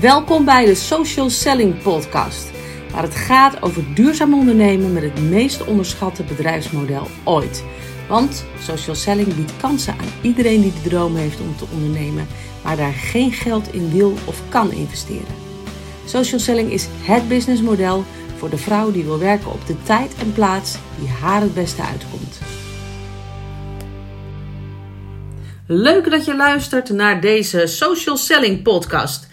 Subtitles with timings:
[0.00, 2.50] Welkom bij de Social Selling Podcast,
[2.92, 7.64] waar het gaat over duurzaam ondernemen met het meest onderschatte bedrijfsmodel ooit.
[8.08, 12.26] Want social selling biedt kansen aan iedereen die de droom heeft om te ondernemen,
[12.64, 15.34] maar daar geen geld in wil of kan investeren.
[16.06, 18.04] Social selling is het businessmodel
[18.36, 21.82] voor de vrouw die wil werken op de tijd en plaats die haar het beste
[21.82, 22.38] uitkomt.
[25.66, 29.30] Leuk dat je luistert naar deze Social Selling Podcast.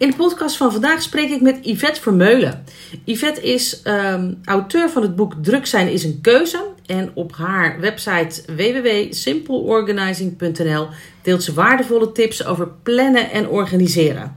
[0.00, 2.64] In de podcast van vandaag spreek ik met Yvette Vermeulen.
[3.04, 6.64] Yvette is um, auteur van het boek Druk zijn is een keuze.
[6.86, 10.88] En op haar website www.simpleorganizing.nl
[11.22, 14.36] deelt ze waardevolle tips over plannen en organiseren.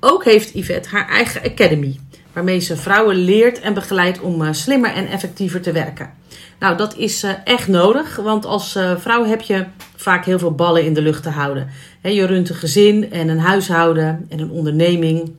[0.00, 1.98] Ook heeft Yvette haar eigen academy,
[2.32, 6.12] waarmee ze vrouwen leert en begeleidt om uh, slimmer en effectiever te werken.
[6.58, 9.66] Nou, dat is uh, echt nodig, want als uh, vrouw heb je
[9.96, 11.68] vaak heel veel ballen in de lucht te houden.
[12.02, 15.32] Je runt een gezin en een huishouden en een onderneming.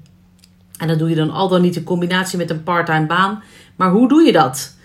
[0.77, 3.43] En dat doe je dan al dan niet in combinatie met een parttime baan.
[3.75, 4.77] Maar hoe doe je dat?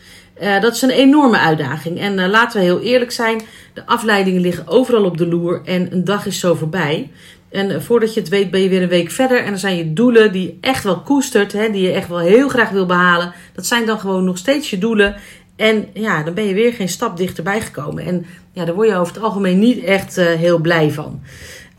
[0.42, 2.00] Uh, dat is een enorme uitdaging.
[2.00, 3.42] En laten we heel eerlijk zijn:
[3.74, 7.10] de afleidingen liggen overal op de loer en een dag is zo voorbij.
[7.50, 9.38] En voordat je het weet, ben je weer een week verder.
[9.38, 12.18] En dan zijn je doelen die je echt wel koestert, hè, die je echt wel
[12.18, 13.32] heel graag wil behalen.
[13.52, 15.16] Dat zijn dan gewoon nog steeds je doelen.
[15.56, 18.04] En ja, dan ben je weer geen stap dichterbij gekomen.
[18.04, 21.22] En ja, daar word je over het algemeen niet echt heel blij van.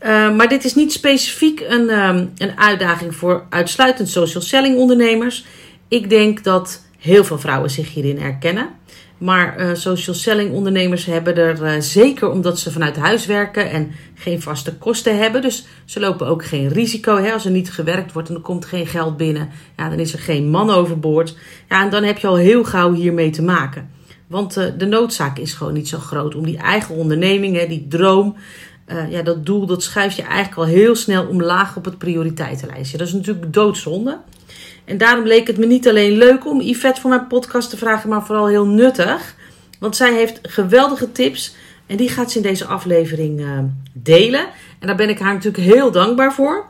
[0.02, 5.44] Uh, maar dit is niet specifiek een, um, een uitdaging voor uitsluitend social selling ondernemers.
[5.88, 8.68] Ik denk dat heel veel vrouwen zich hierin herkennen.
[9.18, 13.92] Maar uh, social selling ondernemers hebben er uh, zeker omdat ze vanuit huis werken en
[14.14, 15.42] geen vaste kosten hebben.
[15.42, 17.16] Dus ze lopen ook geen risico.
[17.16, 17.32] Hè?
[17.32, 20.18] Als er niet gewerkt wordt en er komt geen geld binnen, ja, dan is er
[20.18, 21.36] geen man overboord.
[21.68, 23.90] Ja, en dan heb je al heel gauw hiermee te maken.
[24.26, 27.86] Want uh, de noodzaak is gewoon niet zo groot om die eigen onderneming, hè, die
[27.88, 28.36] droom,
[29.08, 32.98] ja, dat doel, dat schuif je eigenlijk al heel snel omlaag op het prioriteitenlijstje.
[32.98, 34.18] Dat is natuurlijk doodzonde.
[34.86, 38.08] En daarom leek het me niet alleen leuk om Yvette voor mijn podcast te vragen,
[38.08, 39.34] maar vooral heel nuttig.
[39.78, 41.54] Want zij heeft geweldige tips
[41.86, 43.58] en die gaat ze in deze aflevering uh,
[43.92, 44.46] delen.
[44.78, 46.66] En daar ben ik haar natuurlijk heel dankbaar voor.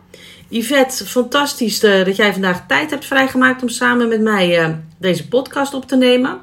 [0.49, 5.75] Yvette, fantastisch uh, dat jij vandaag tijd hebt vrijgemaakt om samen met mij deze podcast
[5.75, 6.41] op te nemen.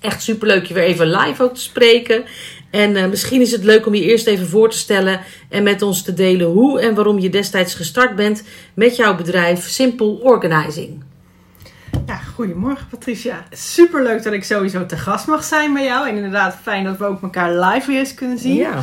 [0.00, 2.24] Echt superleuk je weer even live ook te spreken.
[2.70, 5.82] En uh, misschien is het leuk om je eerst even voor te stellen en met
[5.82, 8.42] ons te delen hoe en waarom je destijds gestart bent
[8.74, 11.02] met jouw bedrijf Simple Organizing.
[12.06, 13.44] Ja, goedemorgen Patricia.
[13.50, 16.08] Superleuk dat ik sowieso te gast mag zijn bij jou.
[16.08, 18.54] En inderdaad fijn dat we ook elkaar live weer eens kunnen zien.
[18.54, 18.76] Ja,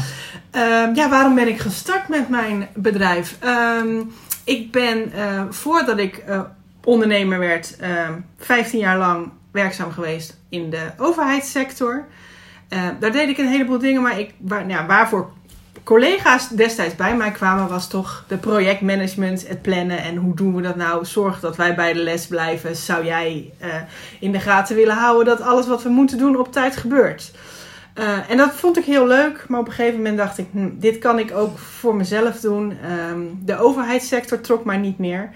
[0.85, 3.37] um, ja waarom ben ik gestart met mijn bedrijf?
[3.81, 4.11] Um,
[4.43, 6.41] ik ben uh, voordat ik uh,
[6.83, 7.77] ondernemer werd,
[8.37, 12.05] 15 jaar lang werkzaam geweest in de overheidssector.
[12.75, 15.31] Uh, daar deed ik een heleboel dingen, maar ik, waar, waarvoor
[15.85, 20.61] collega's destijds bij mij kwamen, was toch de projectmanagement, het plannen en hoe doen we
[20.61, 21.05] dat nou?
[21.05, 22.75] Zorg dat wij bij de les blijven.
[22.75, 23.67] Zou jij uh,
[24.19, 27.31] in de gaten willen houden dat alles wat we moeten doen op tijd gebeurt?
[27.99, 30.69] Uh, en dat vond ik heel leuk, maar op een gegeven moment dacht ik, hm,
[30.73, 32.77] dit kan ik ook voor mezelf doen.
[33.09, 35.29] Um, de overheidssector trok mij niet meer.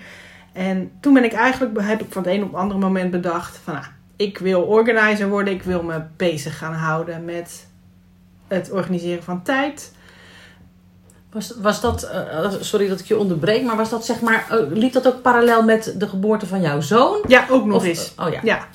[0.54, 3.60] En toen ben ik eigenlijk, heb ik van het een op het andere moment bedacht
[3.64, 3.86] van, nou,
[4.19, 5.53] ik wil organizer worden.
[5.53, 7.68] Ik wil me bezig gaan houden met
[8.47, 9.94] het organiseren van tijd.
[11.31, 14.72] Was, was dat, uh, sorry dat ik je onderbreek, maar was dat zeg maar, uh,
[14.72, 17.24] liep dat ook parallel met de geboorte van jouw zoon?
[17.28, 18.13] Ja, ook nog of, eens.
[18.18, 18.40] Oh ja.
[18.44, 18.68] ja.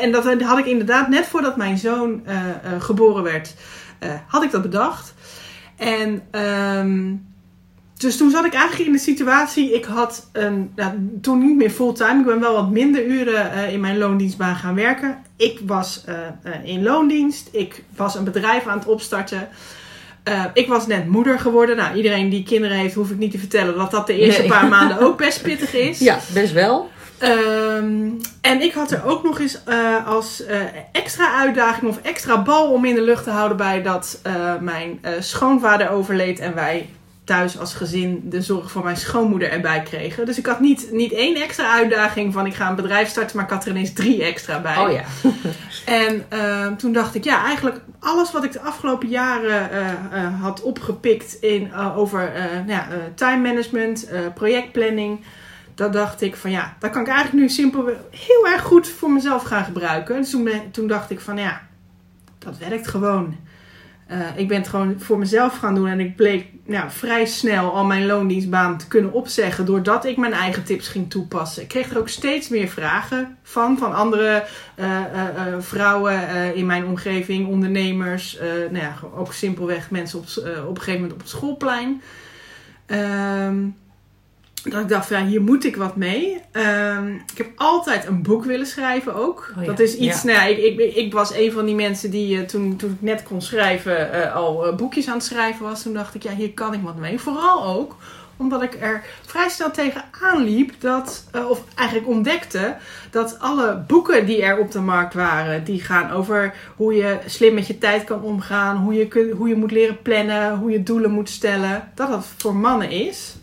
[0.00, 2.26] En dat had ik inderdaad net voordat mijn zoon
[2.78, 3.54] geboren werd,
[4.26, 5.14] had ik dat bedacht.
[5.76, 7.33] En um,
[8.04, 11.70] dus toen zat ik eigenlijk in de situatie, ik had een, nou, toen niet meer
[11.70, 15.18] fulltime, ik ben wel wat minder uren uh, in mijn loondienstbaan gaan werken.
[15.36, 16.14] Ik was uh,
[16.44, 19.48] uh, in loondienst, ik was een bedrijf aan het opstarten.
[20.54, 21.76] ik was net moeder geworden.
[21.76, 24.50] Nou, iedereen die kinderen heeft, hoef ik niet te vertellen dat dat de eerste nee.
[24.50, 25.98] paar maanden ook best pittig is.
[25.98, 26.90] Ja, best wel.
[27.22, 30.56] Um, en ik had er ook nog eens uh, als uh,
[30.92, 35.00] extra uitdaging of extra bal om in de lucht te houden bij dat uh, mijn
[35.20, 36.88] schoonvader overleed en wij
[37.24, 40.26] thuis als gezin de zorg voor mijn schoonmoeder erbij kregen.
[40.26, 43.44] Dus ik had niet, niet één extra uitdaging van ik ga een bedrijf starten, maar
[43.44, 44.76] ik had er ineens drie extra bij.
[44.76, 45.04] Oh ja.
[46.02, 50.40] en uh, toen dacht ik, ja, eigenlijk alles wat ik de afgelopen jaren uh, uh,
[50.40, 52.32] had opgepikt in, over
[52.66, 55.20] nou ja, time management, projectplanning.
[55.74, 59.10] Dat dacht ik van ja, dat kan ik eigenlijk nu simpel heel erg goed voor
[59.10, 60.16] mezelf gaan gebruiken.
[60.16, 61.60] Dus toen, toen dacht ik van ja,
[62.38, 63.36] dat werkt gewoon.
[64.10, 67.72] Uh, ik ben het gewoon voor mezelf gaan doen en ik bleek nou, vrij snel
[67.72, 71.62] al mijn loondienstbaan te kunnen opzeggen doordat ik mijn eigen tips ging toepassen.
[71.62, 74.44] Ik kreeg er ook steeds meer vragen van, van andere
[74.76, 75.00] uh, uh,
[75.58, 78.38] vrouwen in mijn omgeving, ondernemers,
[78.70, 80.24] nou ja, ook simpelweg mensen op,
[80.68, 82.02] op een gegeven moment op het schoolplein.
[82.86, 83.76] Um,
[84.70, 86.40] dat ik dacht, ja, hier moet ik wat mee.
[86.52, 89.52] Ehm, ik heb altijd een boek willen schrijven ook.
[89.56, 90.32] Oh ja, Dat is iets, ja.
[90.32, 93.22] nou ik, ik, ik was een van die mensen die eh, toen, toen ik net
[93.22, 95.82] kon schrijven, eh, al eh, boekjes aan het schrijven was.
[95.82, 97.20] Toen dacht ik, ja, hier kan ik wat mee.
[97.20, 97.96] Vooral ook
[98.36, 102.76] omdat ik er vrij snel tegenaan liep, dat, of eigenlijk ontdekte,
[103.10, 107.54] dat alle boeken die er op de markt waren, die gaan over hoe je slim
[107.54, 110.82] met je tijd kan omgaan, hoe je, kun, hoe je moet leren plannen, hoe je
[110.82, 113.36] doelen moet stellen, dat dat voor mannen is.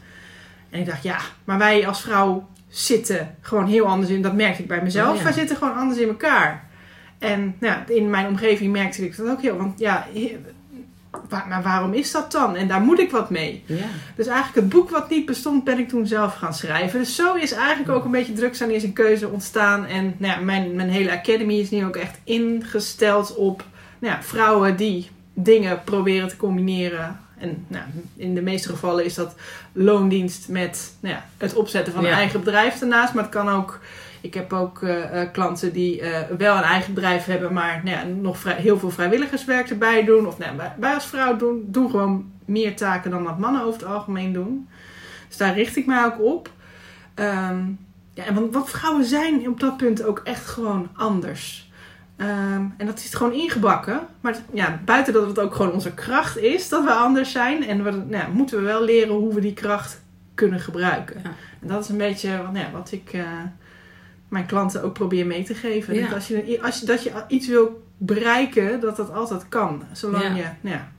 [0.72, 4.22] En ik dacht, ja, maar wij als vrouw zitten gewoon heel anders in.
[4.22, 5.10] Dat merkte ik bij mezelf.
[5.12, 5.24] Oh ja.
[5.24, 6.70] Wij zitten gewoon anders in elkaar.
[7.20, 9.58] En nou, ja, in mijn omgeving merkte ik dat ook heel.
[9.58, 10.08] Want ja,
[11.30, 12.56] maar waarom is dat dan?
[12.56, 13.64] En daar moet ik wat mee.
[13.66, 13.86] Ja.
[14.16, 17.00] Dus eigenlijk het boek wat niet bestond, ben ik toen zelf gaan schrijven.
[17.00, 19.86] Dus zo is eigenlijk ook een beetje drugs aan is een keuze ontstaan.
[19.86, 23.64] En nou ja, mijn, mijn hele academy is nu ook echt ingesteld op
[24.00, 27.20] nou ja, vrouwen die dingen proberen te combineren.
[27.42, 27.84] En nou,
[28.16, 29.36] in de meeste gevallen is dat
[29.74, 33.14] loondienst met nou ja, het opzetten van een eigen bedrijf daarnaast.
[33.14, 33.80] Maar het kan ook.
[34.22, 37.98] Ik heb ook eh, eh, klanten die eh, wel een eigen bedrijf hebben, maar nou
[37.98, 40.28] ja, nog vrij, heel veel vrijwilligerswerk erbij doen.
[40.28, 43.90] Of nou, wij- als vrouw doen, doen gewoon meer taken dan wat mannen over het
[43.90, 44.68] algemeen doen.
[45.28, 46.50] Dus daar richt ik mij ook op.
[47.14, 47.60] Ehm,
[48.14, 51.71] ja, want, want vrouwen zijn op dat punt ook echt gewoon anders.
[52.22, 54.00] Ehm, en dat is gewoon ingebakken.
[54.22, 57.68] Maar ja, buiten dat het ook gewoon onze kracht is dat we anders zijn.
[57.68, 60.02] En we, nou, ja, moeten we wel leren hoe we die kracht
[60.36, 61.22] kunnen gebruiken.
[61.24, 61.30] Ja.
[61.62, 63.24] En dat is een beetje wat, nou wat ik eh,
[64.28, 65.94] mijn klanten ook probeer mee te geven.
[65.94, 66.02] Ja.
[66.02, 69.84] Dat, als je, als je, dat je iets wil bereiken, dat dat altijd kan.
[69.92, 70.36] Zolang Ja.
[70.36, 70.92] je nou ja,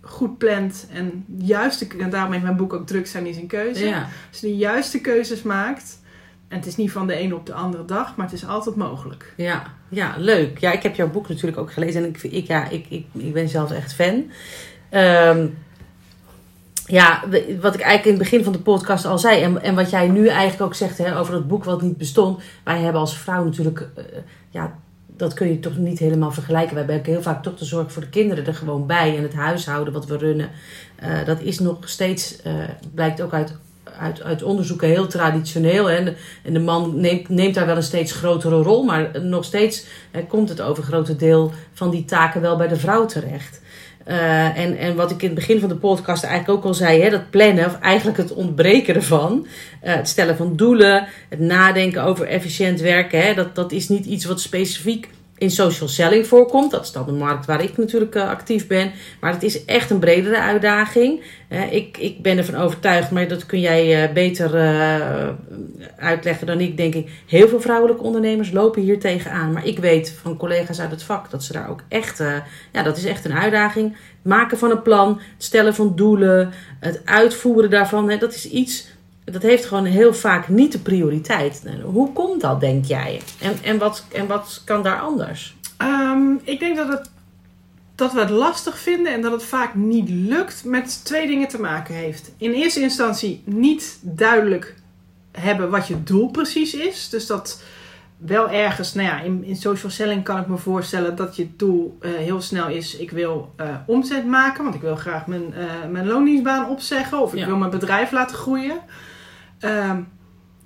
[0.00, 1.86] goed plant en juiste...
[1.98, 3.94] En daarom heeft mijn boek ook Druk zijn is een keuze.
[4.30, 6.04] Als je de juiste keuzes maakt...
[6.48, 8.76] En het is niet van de ene op de andere dag, maar het is altijd
[8.76, 9.32] mogelijk.
[9.36, 10.58] Ja, ja, leuk.
[10.58, 13.32] Ja, ik heb jouw boek natuurlijk ook gelezen en ik, ik, ja, ik, ik, ik
[13.32, 14.30] ben zelf echt fan.
[14.90, 15.46] Ehm,
[16.86, 17.24] ja,
[17.60, 20.08] wat ik eigenlijk in het begin van de podcast al zei en, en wat jij
[20.08, 22.42] nu eigenlijk ook zegt hè, over dat boek wat niet bestond.
[22.64, 24.04] Wij hebben als vrouw natuurlijk, eh,
[24.50, 24.78] ja,
[25.16, 26.74] dat kun je toch niet helemaal vergelijken.
[26.74, 29.34] Wij hebben heel vaak toch de zorg voor de kinderen er gewoon bij en het
[29.34, 30.50] huishouden wat we runnen.
[30.96, 32.54] Eh, dat is nog steeds, eh,
[32.94, 33.56] blijkt ook uit,
[33.98, 35.86] uit, uit onderzoeken heel traditioneel.
[35.90, 35.96] Hè.
[35.96, 39.84] En, en de man neemt, neemt daar wel een steeds grotere rol, maar nog steeds
[40.10, 43.60] eh, komt het overgrote deel van die taken wel bij de vrouw terecht.
[44.04, 47.02] Eh, en, en wat ik in het begin van de podcast eigenlijk ook al zei,
[47.02, 49.46] hè, dat plannen, of eigenlijk het ontbreken ervan,
[49.80, 54.06] eh, het stellen van doelen, het nadenken over efficiënt werken, hè, dat, dat is niet
[54.06, 56.70] iets wat specifiek in social selling voorkomt.
[56.70, 58.92] Dat is dan de markt waar ik natuurlijk eh, actief ben.
[59.20, 61.22] Maar het is echt een bredere uitdaging.
[61.70, 65.28] Ik, ik ben ervan overtuigd, maar dat kun jij eh, beter eh,
[65.96, 67.10] uitleggen dan ik, denk ik.
[67.26, 69.52] Heel veel vrouwelijke ondernemers lopen hier tegenaan.
[69.52, 72.22] Maar ik weet van collega's uit het vak dat ze daar ook echt...
[72.72, 73.96] ja, dat is echt een uitdaging.
[74.22, 78.18] Maken van een plan, het stellen van doelen, het uitvoeren daarvan.
[78.18, 78.94] Dat is iets...
[79.32, 81.60] Dat heeft gewoon heel vaak niet de prioriteit.
[81.64, 83.20] Nou, Hoe komt dat, denk jij?
[83.40, 85.56] En, en, wat, en wat kan daar anders?
[85.76, 87.10] Ehm, ik denk dat, het,
[87.94, 91.60] dat we het lastig vinden en dat het vaak niet lukt met twee dingen te
[91.60, 92.32] maken heeft.
[92.38, 94.74] In eerste instantie niet duidelijk
[95.32, 97.08] hebben wat je doel precies is.
[97.08, 97.62] Dus dat
[98.16, 101.96] wel ergens, nou ja, in, in social selling kan ik me voorstellen dat je doel
[102.00, 105.64] eh, heel snel is: ik wil eh, omzet maken, want ik wil graag mijn, eh,
[105.90, 107.46] mijn loondienstbaan opzeggen of ik Ja.
[107.46, 108.76] wil mijn bedrijf laten groeien.
[109.66, 110.00] Ehm,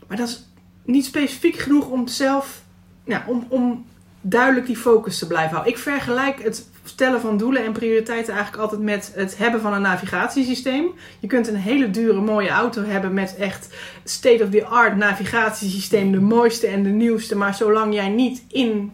[0.09, 0.49] maar dat is
[0.85, 2.63] niet specifiek genoeg om zelf,
[3.05, 3.85] ja, om, om
[4.21, 5.73] duidelijk die focus te blijven houden.
[5.73, 9.83] Ik vergelijk het stellen van doelen en prioriteiten eigenlijk altijd met het hebben van een
[9.83, 10.87] navigatiesysteem.
[11.21, 13.75] Je kunt een hele dure mooie auto hebben met echt
[14.05, 17.37] state-of-the-art navigatiesysteem, de mooiste en de nieuwste.
[17.37, 18.93] Maar zolang jij niet in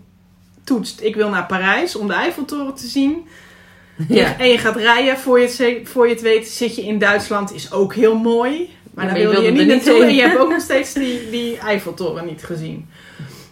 [0.64, 3.26] toetst, ik wil naar Parijs om de Eiffeltoren te zien.
[4.08, 4.38] Ja.
[4.38, 7.54] En je gaat rijden, voor je, het, voor je het weet zit je in Duitsland,
[7.54, 8.75] is ook heel mooi.
[8.96, 10.60] Maar Ja, dan maar je wil je wilde niet naartoe en je hebt ook nog
[10.60, 12.88] steeds die, die Eiffeltoren niet gezien.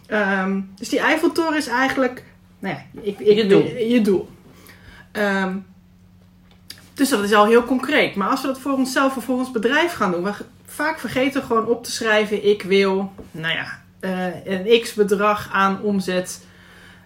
[0.07, 2.25] Ehm, dus die Eiffeltoren is eigenlijk
[2.59, 3.65] nou ja, ik, ik, Je doel.
[3.67, 4.29] Je doel.
[5.13, 5.57] Ehm,
[6.95, 8.15] dus dat is al heel concreet.
[8.15, 10.33] Maar als we dat voor onszelf of voor ons bedrijf gaan doen, we
[10.67, 15.49] vaak vergeten we gewoon op te schrijven: ik wil, nou ja, eh, een x bedrag
[15.53, 16.47] aan omzet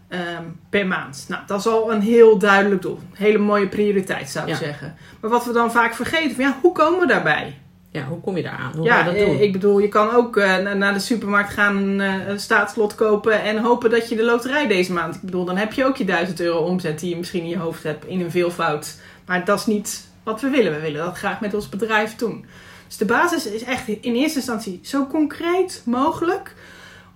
[0.08, 1.24] ehm, per maand.
[1.28, 2.96] Nou, dat is al een heel duidelijk doel.
[3.10, 4.58] Een hele mooie prioriteit zou ik Ja.
[4.58, 4.96] zeggen.
[5.20, 7.58] Maar wat we dan vaak vergeten, van, ja, hoe komen we daarbij?
[7.90, 8.72] Ja, hoe kom je daar aan?
[8.76, 9.34] Hoe ja, ga je dat doen?
[9.36, 12.40] eh, ik bedoel, je kan ook eh, na- naar de supermarkt gaan, een, eh, een
[12.40, 15.14] staatslot kopen en hopen dat je de loterij deze maand.
[15.14, 17.58] Ik bedoel, dan heb je ook je 1000 euro omzet die je misschien in je
[17.58, 18.96] hoofd hebt in een veelvoud.
[19.26, 20.72] Maar dat is niet wat we willen.
[20.74, 22.46] We willen dat graag met ons bedrijf doen.
[22.86, 26.54] Dus de basis is echt in eerste instantie zo concreet mogelijk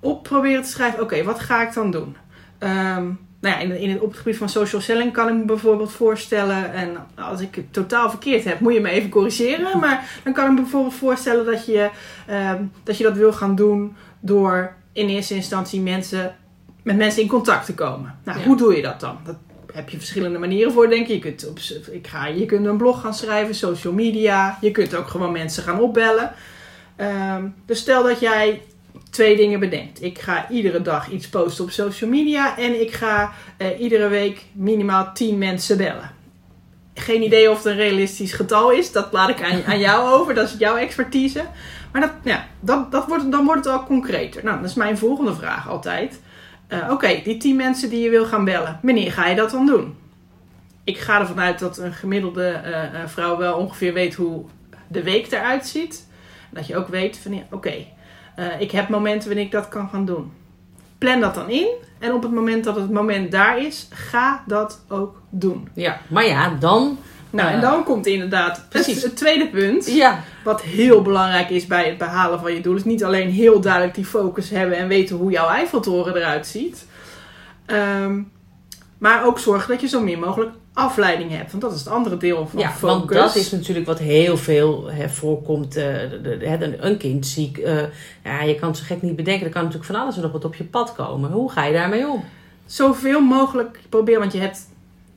[0.01, 2.17] op proberen te schrijven: oké, wat ga ik dan doen?
[2.59, 3.07] Ehm,
[3.43, 5.93] nou ja, in, in het, op het gebied van social selling kan ik me bijvoorbeeld
[5.93, 9.79] voorstellen, en als ik het totaal verkeerd heb, moet je me even corrigeren.
[9.81, 11.91] Maar dan kan ik me bijvoorbeeld voorstellen dat je,
[12.27, 16.37] ehm, dat, je dat wil gaan doen door in eerste instantie mensen,
[16.83, 18.19] met mensen in contact te komen.
[18.25, 18.45] Nou, Ja.
[18.45, 19.19] hoe doe je dat dan?
[19.25, 19.37] Dat
[19.73, 21.13] heb je verschillende manieren voor, denk ik.
[21.13, 21.59] Je kunt, op,
[21.93, 24.59] ik ga, je kunt een blog gaan schrijven, social media.
[24.61, 26.33] Je kunt ook gewoon mensen gaan opbellen.
[26.97, 28.63] Ehm, dus stel dat jij
[29.13, 30.03] twee dingen bedenkt.
[30.03, 34.45] Ik ga iedere dag iets posten op social media en ik ga eh, iedere week
[34.53, 36.11] minimaal 10 mensen bellen.
[36.95, 38.93] Geen idee of het een realistisch getal is.
[38.93, 40.35] Dat laat ik aan, aan jou over.
[40.35, 41.45] Dat is jouw expertise.
[41.93, 44.45] Maar dat, ja, dat, dat wordt, dan wordt het al concreter.
[44.45, 46.21] Nou, dat is mijn volgende vraag altijd.
[46.67, 48.79] Eh, Oké, die 10 mensen die je wil gaan bellen.
[48.83, 49.97] Wanneer ga je dat dan doen?
[50.85, 54.45] Ik ga ervan uit dat een gemiddelde eh, vrouw wel ongeveer weet hoe
[54.89, 56.07] de week eruit ziet.
[56.51, 57.75] Dat je ook weet van, oké,
[58.37, 60.33] eh, ik heb momenten wanneer ik dat kan gaan doen.
[60.99, 61.69] Plan dat dan in.
[61.99, 65.69] En op het moment dat het moment daar is, ga dat ook doen.
[65.75, 66.99] Ja, maar ja, dan.
[67.31, 68.95] Nou, Eh, en dan komt inderdaad precies.
[68.95, 69.87] het, het tweede punt.
[69.95, 72.77] Ja, Wat heel belangrijk is bij het behalen van je doel.
[72.77, 76.87] Is niet alleen heel duidelijk die focus hebben en weten hoe jouw Eiffeltoren eruit ziet.
[77.67, 78.21] Ehm,
[78.99, 81.51] maar ook zorgen dat je zo min mogelijk afleiding hebt.
[81.51, 82.81] Want dat is het andere deel van ja focus.
[82.97, 85.77] want dat is natuurlijk wat heel veel hè, voorkomt.
[85.77, 85.85] eh,
[86.23, 87.59] de- de- hè, een- kind ziek.
[87.59, 87.77] eh,
[88.25, 89.47] ja, je kan het zo gek niet bedenken.
[89.47, 91.31] Er kan natuurlijk van alles en nog wat op je pad komen.
[91.31, 92.25] Hoe ga je daarmee om?
[92.67, 94.21] zoveel mogelijk proberen.
[94.21, 94.59] Want je hebt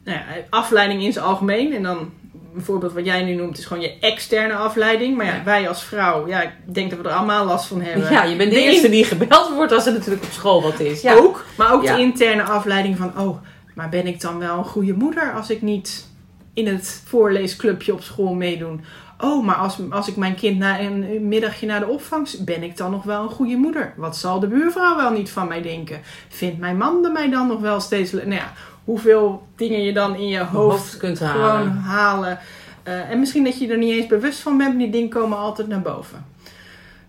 [0.04, 1.74] nou ja, afleiding in zijn algemeen.
[1.76, 2.12] En dan
[2.54, 5.18] bijvoorbeeld wat jij nu noemt is gewoon je externe afleiding.
[5.18, 5.44] Maar ja, Ja.
[5.44, 8.12] wij als vrouw, ja, ik denk dat we er allemaal last van hebben.
[8.12, 10.80] Ja, je bent de De eerste die gebeld wordt als er natuurlijk op school wat
[10.80, 11.02] is.
[11.02, 11.16] Ja.
[11.16, 13.38] Ook, maar ook de interne afleiding van, oh,
[13.76, 16.08] maar ben ik dan wel een goede moeder als ik niet
[16.54, 18.84] in het voorleesclubje op school meedoen?
[19.22, 22.78] Oh, maar als, als ik mijn kind na een middagje naar de opvang, ben ik
[22.78, 23.94] dan nog wel een goede moeder?
[23.98, 26.02] Wat zal de buurvrouw wel niet van mij denken?
[26.30, 28.12] Vindt mijn man mij dan nog wel steeds...
[28.12, 28.54] Nou ja,
[28.84, 31.72] hoeveel dingen je dan in je hoofd, hoofd kunt gewoon halen.
[31.72, 32.40] halen.
[32.84, 35.38] Eh, en misschien dat je er niet eens bewust van bent, maar die dingen komen
[35.38, 36.26] altijd naar boven.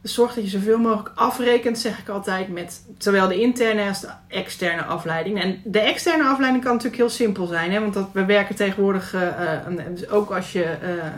[0.08, 4.08] Zorg dat je zoveel mogelijk afrekent, zeg ik altijd, met zowel de interne als de
[4.28, 5.42] externe afleiding.
[5.42, 7.80] En de externe afleiding kan natuurlijk heel simpel zijn, hè?
[7.80, 11.08] want dat, we werken tegenwoordig, eh, eh, dus ook als je eh, eh,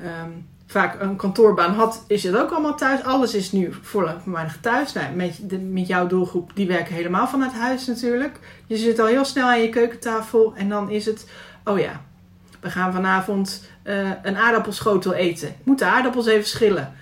[0.00, 0.30] ehm,
[0.66, 3.02] vaak een kantoorbaan had, is het ook allemaal thuis.
[3.02, 4.92] Alles is nu voorlopig thuis.
[4.92, 5.38] Nou, met,
[5.70, 8.38] met jouw doelgroep, die werken helemaal vanuit huis natuurlijk.
[8.66, 11.26] Je zit al heel snel aan je keukentafel en dan is het,
[11.64, 12.00] oh ja,
[12.60, 13.66] we gaan vanavond
[14.22, 15.48] een aardappelschotel eten.
[15.48, 16.94] Ik moet de aardappels even schillen.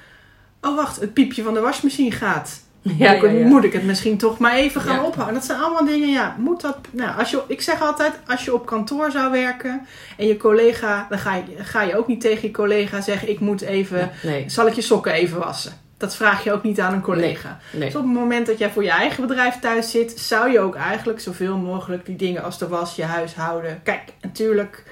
[0.66, 2.64] Oh wacht, het piepje van de wasmachine gaat.
[2.94, 3.46] Ja, ja, ja.
[3.46, 5.34] moet ik het misschien toch maar even gaan ophouden?
[5.34, 6.78] Dat zijn allemaal dingen, ja, moet dat...
[6.90, 11.06] Nou, als je, ik zeg altijd, als je op kantoor zou werken en je collega...
[11.08, 14.10] Dan ga je, ga je ook niet tegen je collega zeggen, ik moet even...
[14.22, 15.72] Nee, Zal ik je sokken even wassen?
[15.96, 17.58] Dat vraag je ook niet aan een collega.
[17.72, 17.84] nee.
[17.84, 20.74] Dus op het moment dat jij voor je eigen bedrijf thuis zit, zou je ook
[20.74, 23.80] eigenlijk zoveel mogelijk die dingen als de was, je huishouden.
[23.82, 24.84] Kijk, natuurlijk,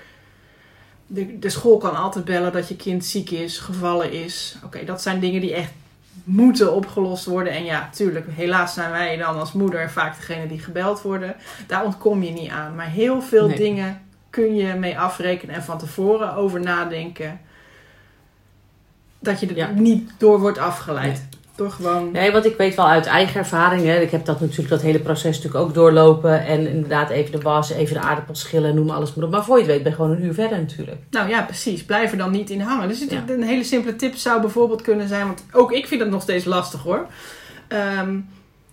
[1.06, 4.56] de, de school kan altijd bellen dat je kind ziek is, gevallen is.
[4.64, 5.72] Oké, dat zijn dingen die echt
[6.24, 7.52] moeten opgelost worden.
[7.52, 11.36] En ja, tuurlijk, helaas zijn wij dan als moeder vaak degene die gebeld worden.
[11.66, 12.74] Daar ontkom je niet aan.
[12.74, 13.56] Maar heel veel Nee.
[13.56, 17.40] dingen kun je mee afrekenen en van tevoren over nadenken.
[19.18, 19.68] Dat je er Ja.
[19.70, 21.22] niet door wordt afgeleid.
[21.56, 22.10] Door gewoon.
[22.12, 23.84] Nee, want ik weet wel uit eigen ervaring.
[23.84, 26.46] Hè, ik heb dat natuurlijk dat hele proces natuurlijk ook doorlopen.
[26.46, 29.30] En inderdaad even de was, even de aardappels schillen, noem alles maar op.
[29.30, 30.96] Maar voor je het weet ben je gewoon een uur verder natuurlijk.
[31.10, 31.84] Nou ja, precies.
[31.84, 32.88] Blijf er dan niet in hangen.
[32.88, 33.22] Dus Ja.
[33.28, 36.44] een hele simpele tip zou bijvoorbeeld kunnen zijn, want ook ik vind het nog steeds
[36.44, 37.06] lastig hoor.
[37.68, 38.16] Ehm,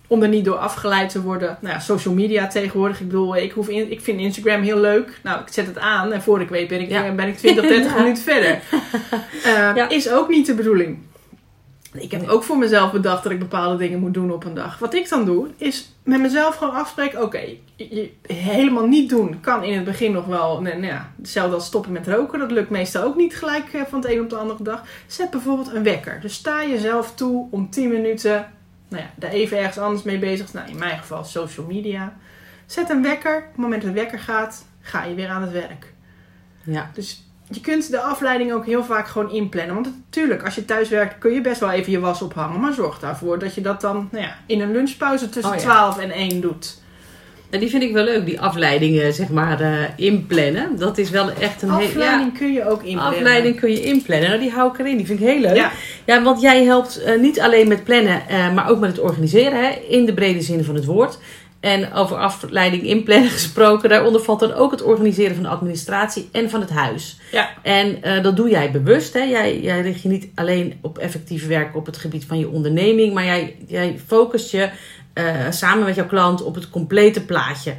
[0.06, 1.58] om er niet door afgeleid te worden.
[1.60, 3.00] Nou ja, social media tegenwoordig.
[3.00, 5.20] Ik bedoel, ik, hoef in, ik vind Instagram heel leuk.
[5.22, 7.12] Nou, ik zet het aan en voor ik weet ben ik, Ja.
[7.12, 8.00] ben ik 20, 30 Ja.
[8.02, 8.58] minuten verder.
[9.76, 9.88] Ja.
[9.88, 10.98] Is ook niet de bedoeling.
[11.92, 14.78] Ik heb ook voor mezelf bedacht dat ik bepaalde dingen moet doen op een dag.
[14.78, 17.22] Wat ik dan doe, is met mezelf gewoon afspreken.
[17.22, 17.40] Oké,
[17.76, 20.60] je- helemaal niet doen kan in het begin nog wel.
[20.60, 22.38] Nou, nou ja, hetzelfde als stoppen met roken.
[22.38, 24.82] Dat lukt meestal ook niet gelijk eh, van het een op de andere dag.
[25.06, 26.20] Zet bijvoorbeeld een wekker.
[26.20, 28.50] Dus sta jezelf toe om 10 minuten.
[28.88, 30.52] Nou ja, daar even ergens anders mee bezig.
[30.52, 32.16] Nou, in mijn geval social media.
[32.66, 33.36] Zet een wekker.
[33.36, 35.92] Op het moment dat de wekker gaat, ga je weer aan het werk.
[36.64, 36.90] Ja.
[36.94, 39.74] Dus je kunt de afleiding ook heel vaak gewoon inplannen.
[39.74, 42.60] Want natuurlijk, als je thuis werkt, kun je best wel even je was ophangen.
[42.60, 45.62] Maar zorg daarvoor dat je dat dan nou ja, in een lunchpauze tussen Oh ja.
[45.62, 46.80] 12 en 1 doet.
[47.50, 50.78] En die vind ik wel leuk, die afleidingen zeg maar eh, inplannen.
[50.78, 51.88] Dat is wel echt een hele...
[51.88, 53.14] Afleiding kun je ook Ja, inplannen.
[53.18, 54.28] afleiding kun je inplannen.
[54.28, 54.96] Nou, die hou ik erin.
[54.96, 55.56] Die vind ik heel leuk.
[55.56, 55.70] Ja,
[56.04, 59.58] Ja, want jij helpt eh, niet alleen met plannen, eh, maar ook met het organiseren.
[59.64, 61.18] Hè, in de brede zin van het woord.
[61.62, 66.50] En over afleiding inplannen gesproken, daaronder valt dan ook het organiseren van de administratie en
[66.50, 67.18] van het huis.
[67.30, 67.50] ja.
[67.62, 69.12] En eh, dat doe jij bewust.
[69.12, 69.22] Hè?
[69.22, 73.14] Jij, jij richt je niet alleen op effectief werken op het gebied van je onderneming,
[73.14, 74.70] maar jij, jij focust je
[75.12, 77.74] eh, samen met jouw klant op het complete plaatje.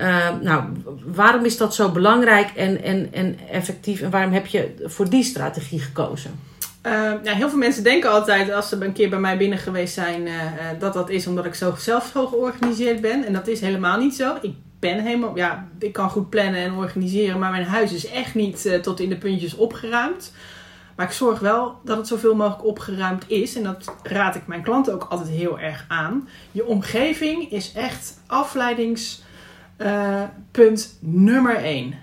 [0.00, 0.64] Uh, nou,
[1.04, 4.00] waarom is dat zo belangrijk en, en, en effectief?
[4.00, 6.40] En waarom heb je voor die strategie gekozen?
[6.90, 10.26] Nou, heel veel mensen denken altijd, als ze een keer bij mij binnen geweest zijn,
[10.26, 10.32] uh,
[10.78, 13.24] dat dat is omdat ik zo zelf zo georganiseerd ben.
[13.24, 14.36] En dat is helemaal niet zo.
[14.40, 18.34] Ik ben helemaal, ja, ik kan goed plannen en organiseren, maar mijn huis is echt
[18.34, 20.32] niet tot in de puntjes opgeruimd.
[20.96, 23.56] Maar ik zorg wel dat het zoveel mogelijk opgeruimd is.
[23.56, 26.28] En dat raad ik mijn klanten ook altijd heel erg aan.
[26.52, 31.94] Je omgeving is echt afleidingspunt nummer één.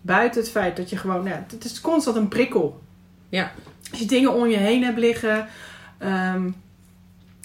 [0.00, 2.80] Buiten het feit dat je gewoon, nou, het is constant een prikkel.
[3.28, 3.50] Ja.
[3.90, 5.46] Als je dingen om je heen hebt liggen,
[6.34, 6.56] um,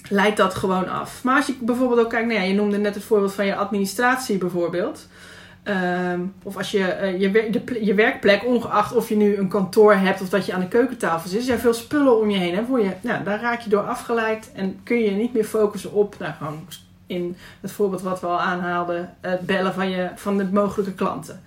[0.08, 1.24] leidt dat gewoon af.
[1.24, 3.54] Maar als je bijvoorbeeld ook kijkt, nou ja, je noemde net het voorbeeld van je
[3.54, 5.08] administratie bijvoorbeeld.
[6.12, 10.28] Um, of als je uh, je, werkplek, ongeacht of je nu een kantoor hebt of
[10.28, 13.24] dat je aan de keukentafel zit, je veel spullen om je heen hebt, je, nou,
[13.24, 16.66] daar raak je door afgeleid en kun je niet meer focussen op, nou, gewoon
[17.06, 21.42] in het voorbeeld wat we al aanhaalden, het bellen van, je, van de mogelijke klanten.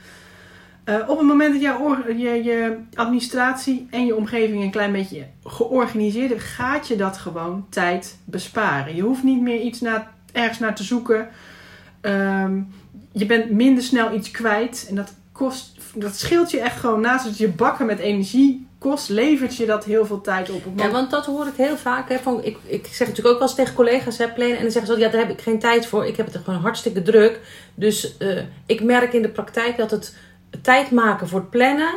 [0.90, 5.26] Uh, op het moment dat je, je, je administratie en je omgeving een klein beetje
[5.44, 8.96] georganiseerd hebt, gaat je dat gewoon tijd besparen.
[8.96, 11.28] Je hoeft niet meer iets naar, ergens naar te zoeken.
[12.02, 12.68] Um,
[13.12, 14.86] je bent minder snel iets kwijt.
[14.90, 19.10] En dat kost, dat scheelt je echt gewoon naast dat je bakken met energie kost,
[19.10, 20.64] levert je dat heel veel tijd op.
[20.76, 22.10] Ja, want dat hoor ik heel vaak.
[22.10, 24.58] Hè, van, ik, ik zeg natuurlijk ook wel eens tegen collega's hè, plannen.
[24.58, 26.06] En dan zeggen ze, ja, daar heb ik geen tijd voor.
[26.06, 27.40] Ik heb het gewoon hartstikke druk.
[27.76, 30.16] Dus uh, ik merk in de praktijk dat het
[30.62, 31.94] tijd maken voor het plannen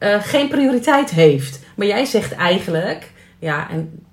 [0.00, 1.60] uh, geen prioriteit heeft.
[1.76, 4.04] Maar jij zegt eigenlijk, ja, en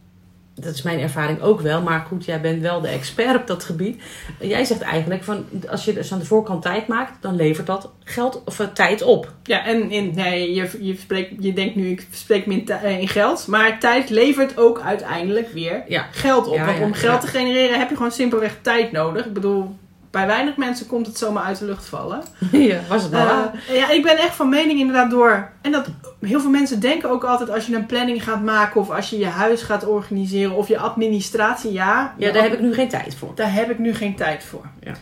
[0.59, 1.81] dat is mijn ervaring ook wel.
[1.81, 4.01] Maar goed, jij bent wel de expert op dat gebied.
[4.39, 7.91] Jij zegt eigenlijk van als je dus aan de voorkant tijd maakt, dan levert dat
[8.03, 9.33] geld of uh, tijd op.
[9.43, 13.07] Ja, en in, nee, je, je, spreekt, je denkt nu, ik spreek min uh, in
[13.07, 13.47] geld.
[13.47, 16.07] Maar tijd levert ook uiteindelijk weer ja.
[16.11, 16.55] geld op.
[16.55, 19.25] Ja, Want ja, om geld te genereren heb je gewoon simpelweg tijd nodig.
[19.25, 19.77] Ik bedoel,
[20.11, 22.23] bij weinig mensen komt het zomaar uit de lucht vallen.
[22.51, 23.63] ja, was het nou waar?
[23.69, 25.51] Uh, ja, ik ben echt van mening inderdaad door.
[25.61, 25.87] En dat
[26.21, 29.17] heel veel mensen denken ook altijd als je een planning gaat maken of als je
[29.17, 32.13] je huis gaat organiseren of je administratie, ja.
[32.17, 33.31] Ja, daar heb ik nu geen tijd voor.
[33.35, 34.65] Daar heb ik nu geen tijd voor.
[34.79, 34.93] Ja.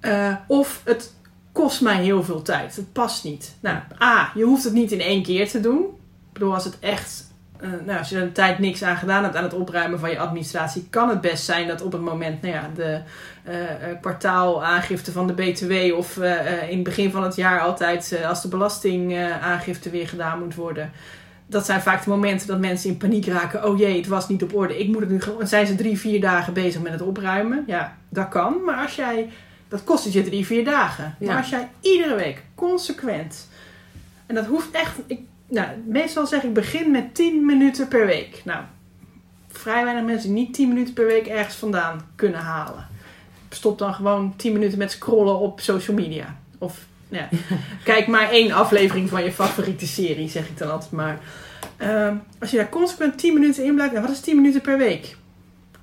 [0.00, 1.14] Uh, of het
[1.52, 2.76] kost mij heel veel tijd.
[2.76, 3.56] Het past niet.
[3.60, 5.82] Nou, A, je hoeft het niet in één keer te doen.
[5.82, 7.31] Ik bedoel, als het echt
[7.62, 10.10] uh, nou, als je er een tijd niks aan gedaan hebt aan het opruimen van
[10.10, 13.00] je administratie, kan het best zijn dat op het moment, nou ja, de
[13.48, 13.54] uh,
[14.00, 18.48] kwartaalaangifte van de BTW of uh, in het begin van het jaar altijd als de
[18.48, 20.90] belastingaangifte weer gedaan moet worden.
[21.46, 23.64] Dat zijn vaak de momenten dat mensen in paniek raken.
[23.64, 24.78] Oh jee, het was niet op orde.
[24.78, 25.46] Ik moet het nu gewoon.
[25.46, 27.64] Zijn ze drie, vier dagen bezig met het opruimen?
[27.66, 28.64] Ja, dat kan.
[28.64, 29.30] Maar als jij.
[29.68, 31.14] Dat kost het je drie, vier dagen.
[31.18, 31.26] Ja.
[31.26, 33.48] Maar als jij iedere week consequent.
[34.26, 34.98] En dat hoeft echt.
[35.06, 35.20] Ik,
[35.52, 38.40] nou, meestal zeg ik begin met 10 minuten per week.
[38.44, 38.60] Nou,
[39.48, 42.86] vrij weinig mensen die niet 10 minuten per week ergens vandaan kunnen halen.
[43.48, 46.36] Stop dan gewoon 10 minuten met scrollen op social media.
[46.58, 47.28] Of ja,
[47.84, 51.18] kijk maar één aflevering van je favoriete serie, zeg ik dan altijd maar.
[51.82, 52.10] Uh,
[52.40, 55.16] als je daar consequent 10 minuten in blijft, nou, wat is 10 minuten per week?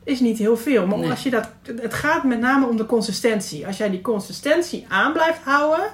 [0.03, 1.09] Is niet heel veel, maar Nee.
[1.09, 1.49] als je dat,
[1.81, 3.67] het gaat met name om de consistentie.
[3.67, 5.85] Als jij die consistentie aan blijft houden,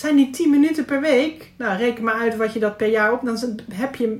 [0.00, 3.12] zijn die 10 minuten per week, nou reken maar uit wat je dat per jaar
[3.12, 4.18] op, dan heb je,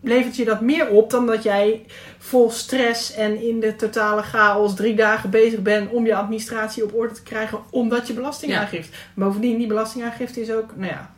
[0.00, 1.86] levert je dat meer op dan dat jij
[2.18, 6.94] vol stress en in de totale chaos drie dagen bezig bent om je administratie op
[6.94, 8.96] orde te krijgen, omdat je belastingaangifte.
[9.14, 11.10] Bovendien, die belastingaangifte is ook, nou ja,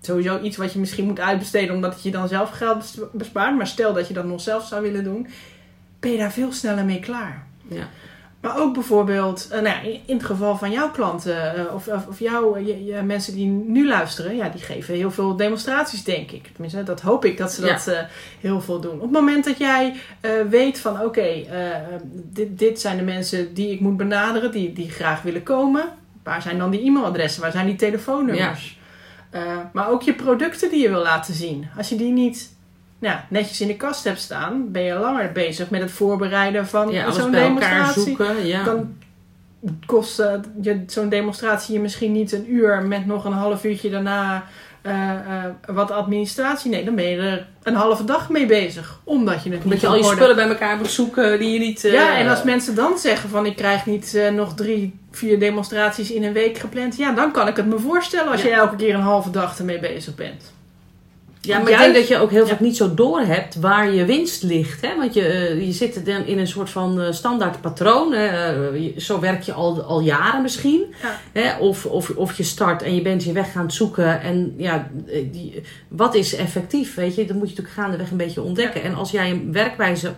[0.00, 3.56] sowieso iets wat je misschien moet uitbesteden omdat het je dan zelf geld bes- bespaart.
[3.56, 5.26] Maar stel dat je dat nog zelf zou willen doen,
[6.00, 7.46] ben je daar veel sneller mee klaar.
[7.68, 7.88] Ja.
[8.44, 12.18] Maar ook bijvoorbeeld, eh, nou ja, in- het geval van jouw klanten eh, of, of,
[12.18, 16.46] jouw je, je mensen die nu luisteren, ja, die geven heel veel demonstraties, denk ik.
[16.52, 17.72] Tenminste, dat hoop ik dat ze Ja.
[17.72, 17.98] dat eh,
[18.40, 18.94] heel veel doen.
[18.94, 21.66] Op het moment dat jij eh, weet van, oké, eh,
[22.12, 25.84] dit, dit zijn de mensen die ik moet benaderen, die, die graag willen komen.
[26.22, 27.42] Waar zijn dan die e-mailadressen?
[27.42, 28.78] Waar zijn die telefoonnummers?
[29.30, 29.40] Eh,
[29.72, 31.66] maar ook je producten die je wil laten zien.
[31.76, 32.53] Als je die niet
[33.04, 36.90] nou, netjes in de kast hebt staan, ben je langer bezig met het voorbereiden van
[36.90, 38.46] Ja, zo'n demonstratie zoeken.
[38.46, 38.64] Ja.
[38.64, 38.94] dan
[39.86, 40.22] kost
[40.62, 44.44] je zo'n demonstratie je misschien niet een uur met nog een half uurtje daarna
[44.82, 46.70] eh, eh, wat administratie.
[46.70, 49.00] Nee, dan ben je er een halve dag mee bezig.
[49.04, 51.80] Omdat je het niet je al je spullen bij elkaar moet zoeken die je niet...
[51.80, 56.24] Ja, en als mensen dan zeggen van ik krijg niet nog drie, vier demonstraties in
[56.24, 56.96] een week gepland.
[56.96, 58.48] Ja, dan kan ik het me voorstellen als Ja.
[58.48, 60.53] je elke keer een halve dag ermee bezig bent.
[61.44, 62.48] Ja, maar Juist- ik denk dat je ook heel Ja.
[62.50, 64.80] vaak niet zo door hebt waar je winst ligt.
[64.80, 64.96] Hè?
[64.96, 68.12] Want je, eh, je zit dan in een soort van eh, standaard patroon.
[68.12, 68.26] hè.
[68.26, 70.84] Eh, zo werk je al, al jaren misschien.
[71.02, 71.20] Ja.
[71.32, 71.58] Hè?
[71.58, 74.20] Of, of, of je start en je bent je weg gaan zoeken.
[74.20, 74.90] En ja,
[75.30, 76.94] die, wat is effectief?
[76.94, 77.24] Weet je?
[77.24, 78.82] Dat moet je natuurlijk gaandeweg een beetje ontdekken.
[78.82, 80.12] En als jij een werkwijze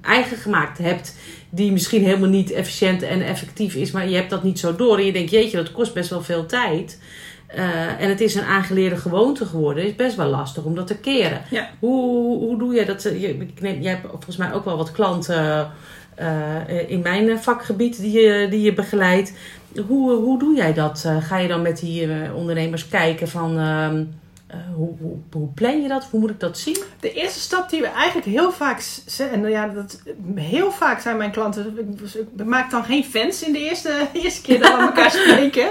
[0.00, 1.14] eigen gemaakt hebt,
[1.50, 4.98] die misschien helemaal niet efficiënt en effectief is, maar je hebt dat niet zo door
[4.98, 6.98] en je denkt, jeetje, dat kost best wel veel tijd.
[7.54, 9.84] Eh, en het is een aangeleerde gewoonte geworden.
[9.84, 11.40] is best wel lastig om dat te keren.
[11.50, 11.68] Ja.
[11.78, 13.02] Hoe, hoe doe je dat?
[13.02, 15.70] Je, ik neem, jij hebt volgens mij ook wel wat klanten
[16.20, 19.32] uh, in mijn vakgebied die je, die je begeleidt.
[19.86, 21.08] Hoe, hoe doe jij dat?
[21.20, 24.04] ga je dan met die ondernemers kijken van ehm,
[24.74, 26.04] hoe, hoe, hoe, plan je dat?
[26.10, 26.76] Hoe moet ik dat zien?
[27.00, 28.82] De eerste stap die we eigenlijk heel vaak
[29.32, 30.02] en ja, dat,
[30.34, 31.78] heel vaak zijn mijn klanten.
[32.36, 35.66] Ik, maak dan geen fans in de eerste, eerste keer dat we elkaar spreken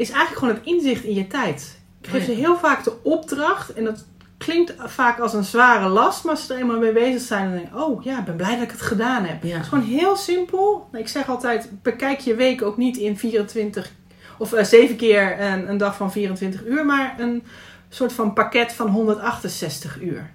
[0.00, 1.78] is eigenlijk gewoon het inzicht in je tijd.
[2.00, 4.06] Ik geef ze heel vaak de opdracht en dat
[4.38, 7.52] klinkt vaak als een zware last, maar als ze er eenmaal mee bezig zijn, dan
[7.52, 9.42] denk ik, oh ja, ik ben blij dat ik het gedaan heb.
[9.42, 10.88] Het is gewoon heel simpel.
[10.92, 13.90] Ik zeg altijd, bekijk je week ook niet in 24
[14.38, 17.42] of uh, 7 keer een, een dag van 24 uur, maar een
[17.88, 20.30] soort van pakket van 168 uur.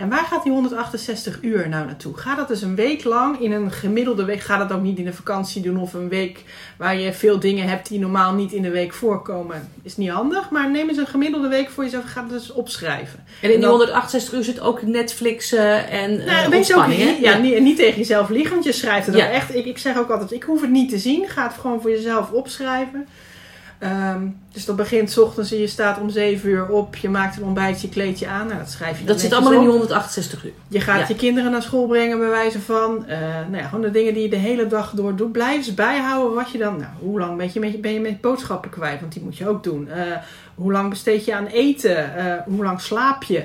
[0.00, 2.16] En waar gaat die 168 uur nou naartoe?
[2.16, 4.40] Ga dat dus een week lang in een gemiddelde week.
[4.40, 6.44] Ga dat ook niet in een vakantie doen of een week
[6.78, 9.68] waar je veel dingen hebt die normaal niet in de week voorkomen.
[9.82, 12.04] Is niet handig, maar neem eens een gemiddelde week voor jezelf.
[12.04, 13.24] Ga het dus opschrijven.
[13.42, 17.60] En in die 168 uur zit ook Netflix en uh, nou, ontspanning, ook, Ja, Niet,
[17.60, 19.54] niet, tegen jezelf liegen, want je schrijft het ook echt.
[19.54, 21.28] Ik, ik zeg ook altijd, ik hoef het niet te zien.
[21.28, 23.06] Ga het gewoon voor jezelf opschrijven.
[23.80, 26.96] Ehm, dus dat begint s ochtends en je staat om 7 uur op.
[26.96, 28.46] Je maakt een ontbijtje, je kleed je aan.
[28.46, 30.52] Nou, dat schrijf je Dat zit allemaal in die 168 uur.
[30.68, 33.04] Je gaat je kinderen naar school brengen bij wijze van.
[33.08, 35.32] Uh, nou ja, gewoon de dingen die je de hele dag door doet.
[35.32, 36.76] Blijf eens bijhouden wat je dan...
[36.76, 39.00] Nou, hoe lang ben je met, ben je met boodschappen kwijt?
[39.00, 39.88] Want die moet je ook doen.
[39.88, 40.16] Uh,
[40.54, 42.12] hoe lang besteed je aan eten?
[42.16, 43.44] Uh, hoe lang slaap je?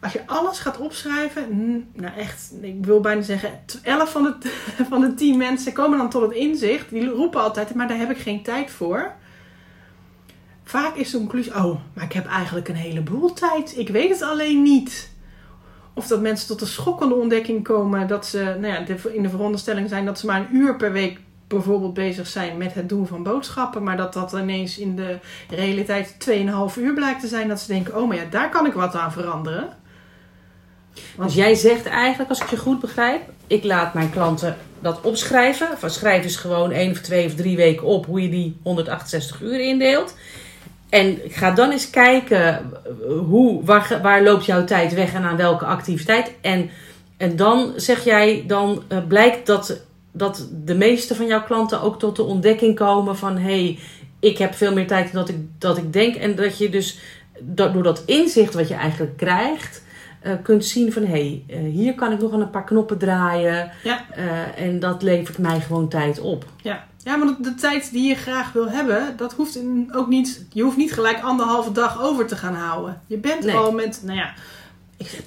[0.00, 1.46] Als je alles gaat opschrijven,
[1.92, 3.50] nou echt, ik wil bijna zeggen,
[3.82, 4.50] 11 van de,
[4.90, 6.90] van de 10 mensen komen dan tot het inzicht.
[6.90, 9.12] Die roepen altijd, maar daar heb ik geen tijd voor.
[10.64, 13.78] Vaak is de conclusie, oh, maar ik heb eigenlijk een heleboel tijd.
[13.78, 15.12] Ik weet het alleen niet.
[15.94, 19.88] Of dat mensen tot de schokkende ontdekking komen dat ze nou ja, in de veronderstelling
[19.88, 23.22] zijn dat ze maar een uur per week bijvoorbeeld bezig zijn met het doen van
[23.22, 23.82] boodschappen.
[23.82, 27.48] Maar dat dat ineens in de realiteit 2,5 uur blijkt te zijn.
[27.48, 29.68] Dat ze denken, oh maar ja, daar kan ik wat aan veranderen.
[31.16, 35.00] Want dus jij zegt eigenlijk, als ik je goed begrijp, ik laat mijn klanten dat
[35.00, 35.68] opschrijven.
[35.86, 39.60] Schrijf dus gewoon één of twee of drie weken op hoe je die 168 uur
[39.60, 40.14] indeelt.
[40.94, 42.70] En ga dan eens kijken
[43.28, 46.32] hoe, waar, waar loopt jouw tijd weg en aan welke activiteit.
[46.40, 46.70] En,
[47.16, 49.80] en dan zeg jij, dan uh, blijkt dat,
[50.12, 53.78] dat de meeste van jouw klanten ook tot de ontdekking komen van hé, hey,
[54.20, 56.14] ik heb veel meer tijd dan dat ik, dat ik denk.
[56.14, 56.98] En dat je dus
[57.40, 59.82] dat, door dat inzicht wat je eigenlijk krijgt,
[60.22, 62.98] uh, kunt zien van hé, hey, uh, hier kan ik nog aan een paar knoppen
[62.98, 63.70] draaien.
[63.82, 64.04] Ja.
[64.56, 66.44] en dat levert mij gewoon tijd op.
[66.62, 66.84] Ja.
[67.04, 69.60] Ja, maar de, tijd die je graag wil hebben, dat hoeft
[69.92, 70.46] ook niet.
[70.52, 73.00] Je hoeft niet gelijk anderhalve dag over te gaan houden.
[73.06, 74.32] Je bent al met, nou ja.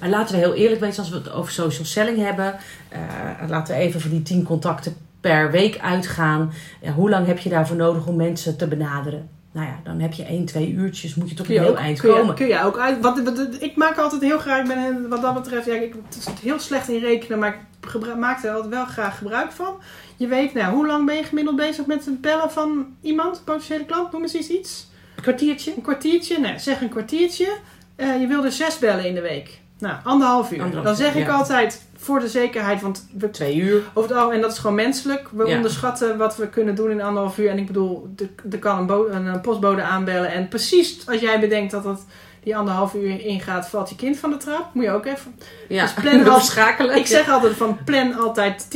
[0.00, 2.56] Maar laten we heel eerlijk weten, als we het over social selling hebben,
[2.92, 6.52] uh, laten we even voor die tien contacten per week uitgaan.
[6.80, 9.28] Ja, hoe lang heb je daarvoor nodig om mensen te benaderen?
[9.58, 12.10] Nou ja, dan heb je 1, 2 uurtjes, moet je toch een heel eind kun
[12.10, 12.26] komen.
[12.26, 13.62] Je, kun je ook uit.
[13.62, 16.58] Ik maak altijd heel graag, ik ben wat dat betreft, ja, ik het is heel
[16.58, 19.78] slecht in rekenen, maar ik maak er altijd wel graag gebruik van.
[20.16, 23.84] Je weet, nou, hoe lang ben je gemiddeld bezig met het bellen van iemand, potentiële
[23.84, 24.12] klant?
[24.12, 24.88] Noem eens iets.
[25.16, 25.72] Een kwartiertje.
[25.76, 27.56] Een kwartiertje, nee, zeg een kwartiertje.
[27.96, 29.60] Uh, je wil er zes bellen in de week.
[29.78, 30.82] Nou, anderhalf uur.
[30.82, 33.82] Dan zeg ik altijd voor de zekerheid, want we, twee uur.
[33.94, 35.28] Over het en dat is gewoon menselijk.
[35.32, 37.50] We onderschatten wat we kunnen doen in anderhalf uur.
[37.50, 38.14] En ik bedoel,
[38.50, 40.32] er kan een, een, postbode aanbellen.
[40.32, 42.04] En precies als jij bedenkt dat dat
[42.42, 44.74] die anderhalf uur ingaat, valt je kind van de trap.
[44.74, 45.34] Moet je ook even.
[45.68, 45.92] Ja, dus
[46.24, 46.96] plan schakelen.
[46.96, 48.68] Ik zeg altijd van plan altijd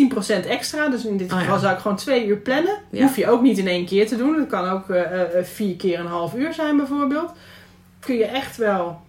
[0.42, 0.88] 10% extra.
[0.88, 2.78] Dus in dit oh, geval zou ik gewoon twee uur plannen.
[2.90, 4.36] Hoef je ook niet in één keer te doen.
[4.36, 5.00] Dat kan ook uh,
[5.42, 7.32] vier keer een half uur zijn bijvoorbeeld.
[8.00, 9.00] Kun je echt wel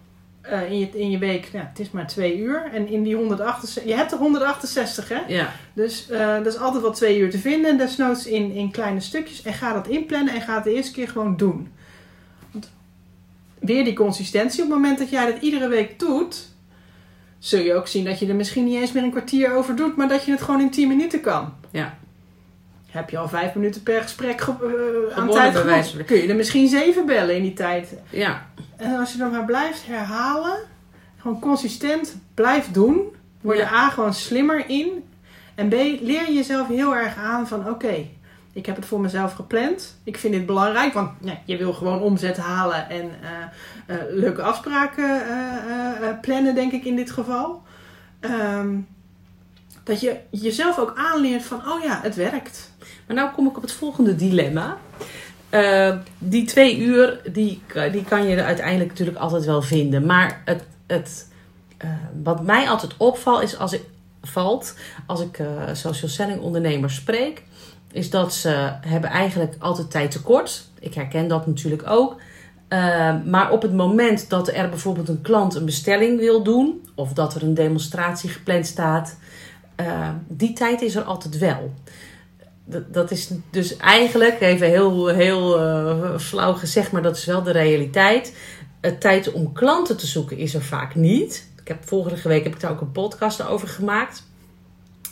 [0.50, 2.70] uh, in, je, in je week, ja, het is maar twee uur.
[2.72, 5.20] En in die 168, je hebt er 168 hè?
[5.26, 5.52] Ja.
[5.72, 7.78] Dus uh, er is altijd wel twee uur te vinden.
[7.78, 9.42] Desnoods in, in kleine stukjes.
[9.42, 11.72] En ga dat inplannen en ga het de eerste keer gewoon doen.
[12.50, 12.70] Want
[13.58, 14.62] weer die consistentie.
[14.62, 16.48] Op het moment dat jij dat iedere week doet,
[17.38, 19.96] zul je ook zien dat je er misschien niet eens meer een kwartier over doet,
[19.96, 21.54] maar dat je het gewoon in 10 minuten kan.
[21.70, 21.98] Ja.
[22.86, 26.68] Heb je al vijf minuten per gesprek uh, aan tijd gehad, kun je er misschien
[26.68, 27.94] zeven bellen in die tijd.
[28.10, 28.46] Ja.
[28.76, 30.58] En als je dan maar blijft herhalen,
[31.16, 33.02] gewoon consistent blijft doen,
[33.40, 35.04] word je A gewoon slimmer in.
[35.54, 38.06] En B leer je jezelf heel erg aan van oké,
[38.52, 39.96] ik heb het voor mezelf gepland.
[40.04, 44.42] Ik vind dit belangrijk, want ja, je wil gewoon omzet halen en uh, uh, leuke
[44.42, 47.62] afspraken uh, plannen, denk ik in dit geval.
[48.20, 48.86] Um,
[49.84, 52.72] dat je jezelf ook aanleert van, oh ja, het werkt.
[53.06, 54.78] Maar nou kom ik op het volgende dilemma.
[55.54, 57.62] Uh, die twee uur, die,
[57.92, 60.06] die kan je uiteindelijk natuurlijk altijd wel vinden.
[60.06, 61.28] Maar het, het,
[61.84, 61.90] uh,
[62.22, 63.82] wat mij altijd opvalt is als ik,
[64.22, 64.74] valt
[65.06, 67.42] als ik uh, social selling ondernemers spreek,
[67.92, 70.68] is dat ze hebben eigenlijk altijd tijd tekort.
[70.80, 72.20] Ik herken dat natuurlijk ook.
[72.68, 77.12] Uh, maar op het moment dat er bijvoorbeeld een klant een bestelling wil doen, of
[77.12, 79.16] dat er een demonstratie gepland staat,
[80.28, 81.72] die tijd is er altijd wel.
[82.66, 87.50] Dat, is dus eigenlijk, even heel, heel uh, flauw gezegd, maar dat is wel de
[87.50, 88.36] realiteit.
[88.80, 91.48] Het tijd om klanten te zoeken is er vaak niet.
[91.60, 94.22] Ik heb vorige week heb ik daar ook een podcast over gemaakt.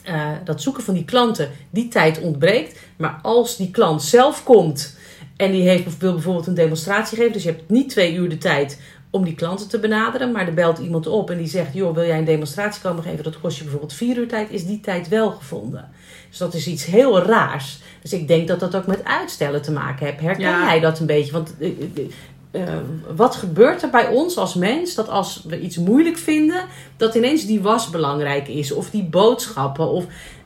[0.08, 2.78] Uh, dat zoeken van die klanten, die tijd ontbreekt.
[2.96, 4.96] Maar als die klant zelf komt
[5.36, 8.38] en die heeft, wil bijvoorbeeld een demonstratie geven, dus je hebt niet twee uur de
[8.38, 8.78] tijd
[9.12, 12.04] om die klanten te benaderen, maar er belt iemand op en die zegt: Joh, wil
[12.04, 13.24] jij een demonstratie komen geven?
[13.24, 15.90] Dat kost je bijvoorbeeld vier uur tijd, is die tijd wel gevonden.
[16.28, 17.78] Dus dat is iets heel raars.
[18.02, 20.20] Dus ik denk dat dat ook met uitstellen te maken heeft.
[20.20, 20.64] Herken ja.
[20.64, 21.32] jij dat een beetje?
[21.32, 21.70] Want uh,
[22.52, 22.62] uh,
[23.14, 26.64] wat gebeurt er bij ons als mens dat als we iets moeilijk vinden,
[26.96, 29.88] dat ineens die was belangrijk is of die boodschappen?
[29.88, 30.04] Of,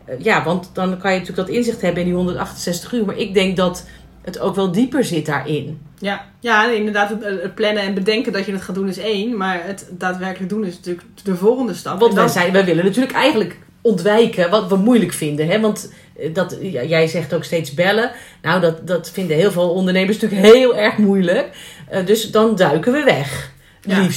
[0.08, 3.04] uh, ja, want dan kan je natuurlijk dat inzicht hebben in die 168 uur.
[3.04, 3.84] Maar ik denk dat
[4.22, 5.80] het ook wel dieper zit daarin.
[5.98, 7.10] Ja, ja inderdaad.
[7.20, 9.36] Het plannen en bedenken dat je het gaat doen is één.
[9.36, 12.00] Maar het daadwerkelijk doen is natuurlijk de volgende stap.
[12.00, 15.48] Want wij, zijn, wij willen natuurlijk eigenlijk ontwijken wat we moeilijk vinden.
[15.48, 15.60] Hè?
[15.60, 15.92] Want
[16.32, 18.10] dat, ja, jij zegt ook steeds bellen.
[18.42, 21.48] Nou, dat, dat vinden heel veel ondernemers natuurlijk heel erg moeilijk.
[21.92, 23.50] Uh, dus dan duiken we weg.
[23.80, 24.08] Ja.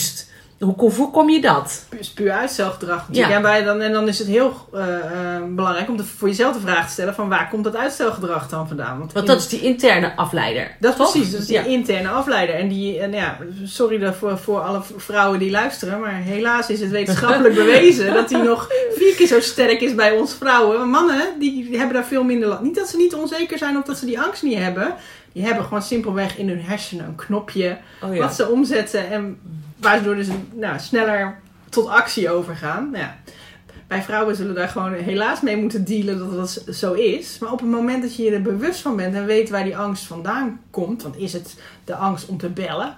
[0.60, 1.86] Hoe, hoe voorkom je dat?
[1.90, 3.08] Puur, puur uitstelgedrag.
[3.12, 3.30] Ja.
[3.30, 4.96] En, dan, en dan is het heel uh, uh,
[5.50, 9.00] belangrijk om voor jezelf de vraag te stellen: van waar komt dat uitstelgedrag dan vandaan?
[9.00, 10.76] Want, Want dat is die interne afleider.
[10.80, 11.12] Dat is toch?
[11.12, 11.64] precies, dat is die ja.
[11.64, 12.56] interne afleider.
[12.56, 16.90] En die, en ja, sorry daarvoor voor alle vrouwen die luisteren, maar helaas is het
[16.90, 20.90] wetenschappelijk bewezen dat die nog vier keer zo sterk is bij ons vrouwen.
[20.90, 22.62] Mannen, die, die hebben daar veel minder last.
[22.62, 24.94] Niet dat ze niet onzeker zijn of dat ze die angst niet hebben.
[25.34, 28.22] Die hebben gewoon simpelweg in hun hersenen een knopje oh ja.
[28.22, 29.40] wat ze omzetten en
[29.80, 31.40] waardoor ze nou, sneller
[31.70, 32.90] tot actie overgaan.
[32.92, 33.18] Nou ja,
[33.88, 37.38] bij vrouwen zullen daar gewoon helaas mee moeten dealen dat dat zo is.
[37.40, 39.78] Maar op het moment dat je je er bewust van bent en weet waar die
[39.78, 42.98] angst vandaan komt, want is het de angst om te bellen?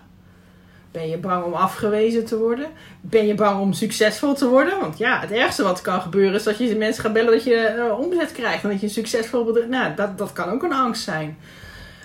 [0.91, 2.67] Ben je bang om afgewezen te worden?
[3.01, 4.79] Ben je bang om succesvol te worden?
[4.79, 7.75] Want ja, het ergste wat kan gebeuren is dat je mensen gaat bellen dat je
[7.77, 8.63] uh, omzet krijgt.
[8.63, 9.67] En dat je een succesvol bedrijf...
[9.67, 11.37] Nou, dat, dat kan ook een angst zijn.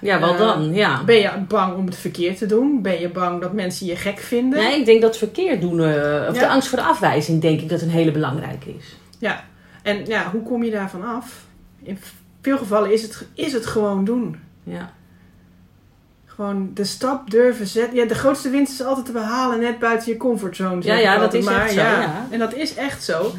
[0.01, 1.05] Ja, wel dan, ja.
[1.05, 2.83] Ben je bang om het verkeerd te doen?
[2.83, 4.59] Ben je bang dat mensen je gek vinden?
[4.59, 5.87] Nee, ik denk dat verkeerd doen, uh,
[6.29, 6.41] of ja.
[6.41, 8.97] de angst voor de afwijzing, denk ik dat een hele belangrijke is.
[9.19, 9.45] Ja,
[9.83, 11.45] en ja, hoe kom je daarvan af?
[11.83, 11.99] In
[12.41, 14.37] veel gevallen is het, is het gewoon doen.
[14.63, 14.93] Ja.
[16.27, 17.97] Gewoon de stap durven zetten.
[17.97, 20.83] Ja, de grootste winst is altijd te behalen net buiten je comfortzone.
[20.83, 21.61] Ja, ja, dat is maar.
[21.61, 21.81] echt zo.
[21.81, 22.01] Ja.
[22.01, 22.27] ja.
[22.31, 23.33] En dat is echt zo.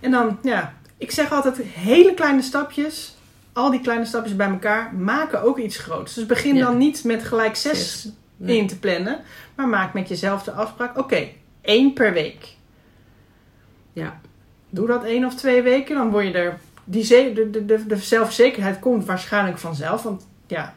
[0.00, 3.16] En dan, ja, ik zeg altijd hele kleine stapjes
[3.52, 6.14] al die kleine stapjes bij elkaar maken ook iets groots.
[6.14, 6.64] Dus begin ja.
[6.64, 8.56] dan niet met gelijk zes nee.
[8.56, 9.20] in te plannen,
[9.54, 12.56] maar maak met jezelf de afspraak: oké, okay, één per week.
[13.92, 14.20] Ja.
[14.70, 16.58] Doe dat één of twee weken, dan word je er.
[16.84, 20.02] Die de, de, de, de zelfzekerheid komt waarschijnlijk vanzelf.
[20.02, 20.74] Want ja,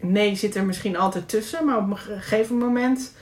[0.00, 3.12] nee zit er misschien altijd tussen, maar op een gegeven moment.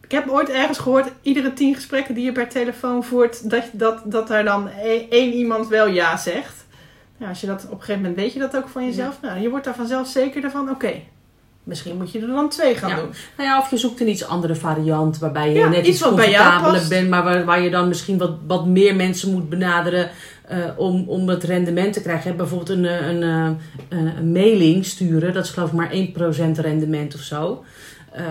[0.00, 4.02] Ik heb ooit ergens gehoord, iedere tien gesprekken die je per telefoon voert, dat, dat,
[4.04, 4.68] dat er dan
[5.10, 6.65] één iemand wel ja zegt.
[7.16, 9.18] Ja, als je dat op een gegeven moment weet je dat ook van jezelf.
[9.22, 9.28] Ja.
[9.28, 11.08] Nou, je wordt daar vanzelf zeker van, oké, okay,
[11.66, 12.96] misschien moet je er dan twee gaan ja.
[12.96, 13.10] doen.
[13.36, 16.02] Nou ja, of je zoekt een iets andere variant waarbij je ja, net iets, iets
[16.02, 20.10] comfortabeler bent, maar waar, waar, je dan misschien wat, wat meer mensen moet benaderen
[20.52, 22.36] uh, om, om het rendement te krijgen.
[22.36, 25.90] Bijvoorbeeld een, een, een, een, mailing sturen, dat is geloof ik maar
[26.56, 27.64] 1% rendement of zo.
[28.16, 28.22] Uh,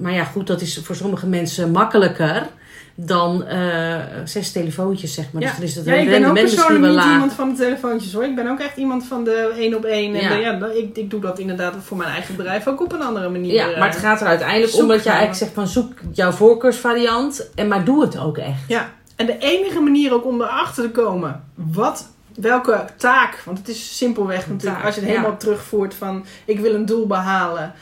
[0.00, 2.46] maar ja, goed, dat is voor sommige mensen makkelijker
[2.94, 5.42] dan uh, zes telefoontjes, zeg maar.
[5.42, 5.48] Ja.
[5.48, 7.12] Dus dan is het ja, ik ben ook persoonlijk niet laag.
[7.12, 8.24] iemand van de telefoontjes hoor.
[8.24, 10.14] Ik ben ook echt iemand van de één op één.
[10.14, 10.58] En ja.
[10.58, 13.28] De, ja, ik, ik doe dat inderdaad voor mijn eigen bedrijf ook op een andere
[13.28, 13.52] manier.
[13.52, 17.50] Ja, maar het gaat er uiteindelijk om dat je eigenlijk zegt van zoek jouw voorkeursvariant.
[17.54, 18.68] En maar doe het ook echt.
[18.68, 23.68] Ja, en de enige manier ook om erachter te komen wat welke taak, want het
[23.68, 25.36] is simpelweg natuurlijk, taak, als je het helemaal ja.
[25.36, 27.72] terugvoert van ik wil een doel behalen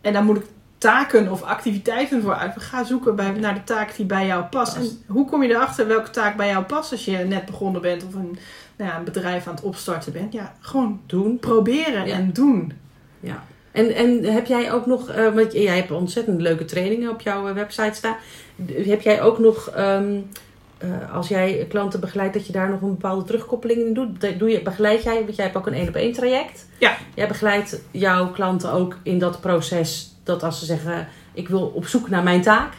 [0.00, 0.44] en dan moet ik
[0.80, 2.52] taken of activiteiten voor uit.
[2.56, 4.76] Ga zoeken bij, naar de taak die bij jou past.
[4.76, 8.04] En hoe kom je erachter welke taak bij jou past als je net begonnen bent
[8.06, 8.38] of een,
[8.76, 10.32] nou ja, een bedrijf aan het opstarten bent?
[10.32, 12.14] Ja, gewoon doen, proberen ja.
[12.14, 12.72] en doen.
[13.20, 13.44] Ja.
[13.72, 17.54] En, en heb jij ook nog, uh, want jij hebt ontzettend leuke trainingen op jouw
[17.54, 18.16] website staan.
[18.66, 20.28] Heb jij ook nog, um,
[20.84, 24.38] uh, als jij klanten begeleidt, dat je daar nog een bepaalde terugkoppeling in doet?
[24.38, 26.66] Doe je, begeleid jij, want jij hebt ook een één op één traject.
[26.78, 26.96] Ja.
[27.14, 31.86] Jij begeleidt jouw klanten ook in dat proces dat als ze zeggen: Ik wil op
[31.86, 32.72] zoek naar mijn taak,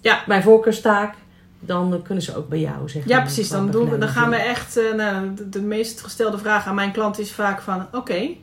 [0.00, 0.22] ja.
[0.26, 1.14] mijn voorkeurstaak,
[1.60, 3.10] dan kunnen ze ook bij jou zeggen.
[3.10, 3.48] Ja, precies.
[3.48, 4.78] Dan, doen we, dan gaan we echt.
[4.78, 8.40] Uh, nou, de, de, meest gestelde vraag aan mijn klant is vaak van: Oké, okay,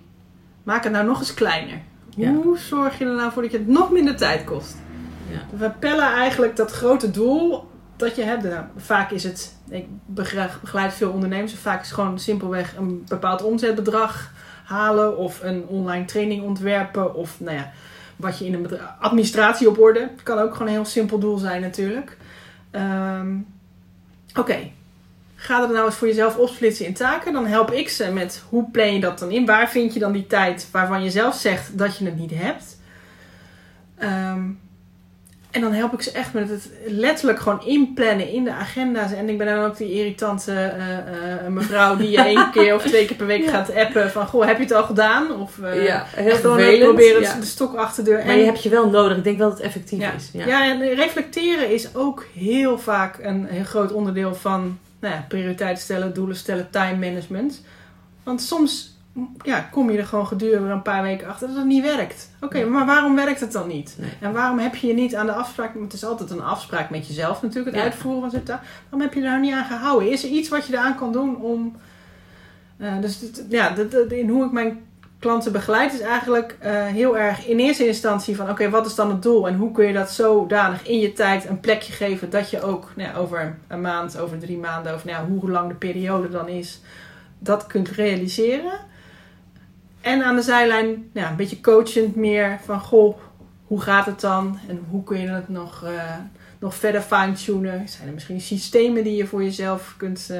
[0.63, 1.81] maak het nou nog eens kleiner.
[2.15, 2.33] Ja.
[2.33, 4.75] Hoe zorg je er nou voor dat je het nog minder tijd kost?
[5.31, 5.57] Ja.
[5.57, 8.43] We pellen eigenlijk dat grote doel dat je hebt.
[8.43, 13.05] Nou, vaak is het, ik begeleid begeleid veel ondernemers, vaak is het gewoon simpelweg een
[13.07, 14.31] bepaald omzetbedrag
[14.65, 17.71] halen of een online training ontwerpen of nou ja,
[18.17, 20.10] wat je in een administratie op orde.
[20.23, 22.17] Kan ook gewoon een heel simpel doel zijn natuurlijk.
[22.71, 23.36] Ehm,
[24.38, 24.71] Oké,
[25.36, 27.34] ga er nou eens voor jezelf opsplitsen in taken.
[27.34, 29.45] Dan help ik ze met hoe plan je dat dan in?
[29.45, 32.80] Waar vind je dan die tijd waarvan je zelf zegt dat je het niet hebt?
[33.97, 34.49] Ehm,
[35.51, 39.12] en dan help ik ze echt met het letterlijk gewoon inplannen in de agenda's.
[39.12, 42.83] En ik ben dan ook die irritante eh, eh, mevrouw die je één keer of
[42.83, 44.12] twee keer per week gaat appen.
[44.12, 45.31] Van, goh, heb je het al gedaan?
[45.31, 47.33] Of uh, ja, heel gewoon proberen ja.
[47.39, 48.25] de stok achter de deur.
[48.25, 49.17] Maar je hebt je wel nodig.
[49.17, 50.13] Ik denk wel dat het effectief Ja.
[50.13, 50.29] is.
[50.33, 50.45] Ja.
[50.45, 55.83] Ja, en reflecteren is ook heel vaak een heel groot onderdeel van nou ja, prioriteiten
[55.83, 57.62] stellen, doelen stellen, time management.
[58.23, 58.96] Want soms
[59.43, 62.30] ja, kom je er gewoon gedurende een paar weken achter dat het niet werkt.
[62.41, 62.65] Oké, Nee.
[62.65, 63.95] maar waarom werkt het dan niet?
[63.99, 64.10] Nee.
[64.21, 66.89] En waarom heb je je niet aan de afspraak, want het is altijd een afspraak
[66.89, 67.89] met jezelf natuurlijk, het Ja.
[67.89, 68.62] uitvoeren van zo'n taak.
[68.89, 70.12] Waarom heb je er nou niet aan gehouden?
[70.12, 71.75] Is er iets wat je eraan kan doen om...
[72.77, 74.86] eh, dus dit- ja, dit- dit- in hoe ik mijn
[75.19, 79.10] klanten begeleid is eigenlijk eh, heel erg in eerste instantie van oké, wat is dan
[79.10, 82.49] het doel en hoe kun je dat zodanig in je tijd een plekje geven dat
[82.49, 86.30] je ook nou over een maand, over drie maanden, over nou hoe lang de periode
[86.30, 86.82] dan is,
[87.39, 88.71] dat kunt realiseren.
[90.01, 93.17] En aan de zijlijn ja, een beetje coachend meer van goh,
[93.67, 96.15] hoe gaat het dan en hoe kun je het nog, eh,
[96.60, 97.89] nog verder fine-tunen?
[97.89, 100.39] Zijn er misschien systemen die je voor jezelf kunt eh,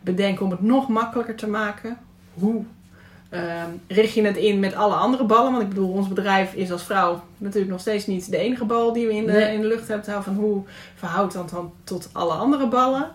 [0.00, 1.98] bedenken om het nog makkelijker te maken?
[2.34, 2.64] Hoe
[3.34, 5.50] Ehm, richt je het in met alle andere ballen?
[5.50, 8.92] Want ik bedoel, ons bedrijf is als vrouw natuurlijk nog steeds niet de enige bal
[8.92, 9.54] die we in de, Nee.
[9.54, 10.22] in de lucht hebben.
[10.22, 10.62] Van hoe
[10.94, 13.10] verhoudt dat dan tot alle andere ballen?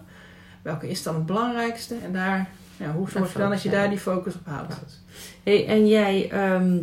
[0.62, 1.96] Welke is dan het belangrijkste?
[2.04, 4.74] En daar, ja, hoe zorg je dan dat je daar die focus op houdt?
[5.44, 6.76] Hey, en jij, ehm,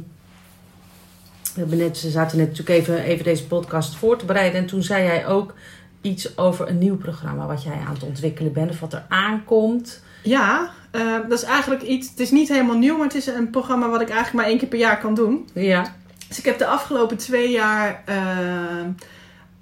[1.55, 4.61] we hebben net, ze zaten net natuurlijk even, even deze podcast voor te bereiden.
[4.61, 5.55] En toen zei jij ook
[6.01, 8.71] iets over een nieuw programma wat jij aan het ontwikkelen bent.
[8.71, 10.03] Of wat er aankomt.
[10.23, 12.11] Ja, eh, dat is eigenlijk iets.
[12.11, 14.59] Het is niet helemaal nieuw, maar het is een programma wat ik eigenlijk maar één
[14.59, 15.49] keer per jaar kan doen.
[15.53, 15.95] Ja.
[16.29, 18.03] Dus ik heb de afgelopen twee jaar.
[18.05, 18.17] eh,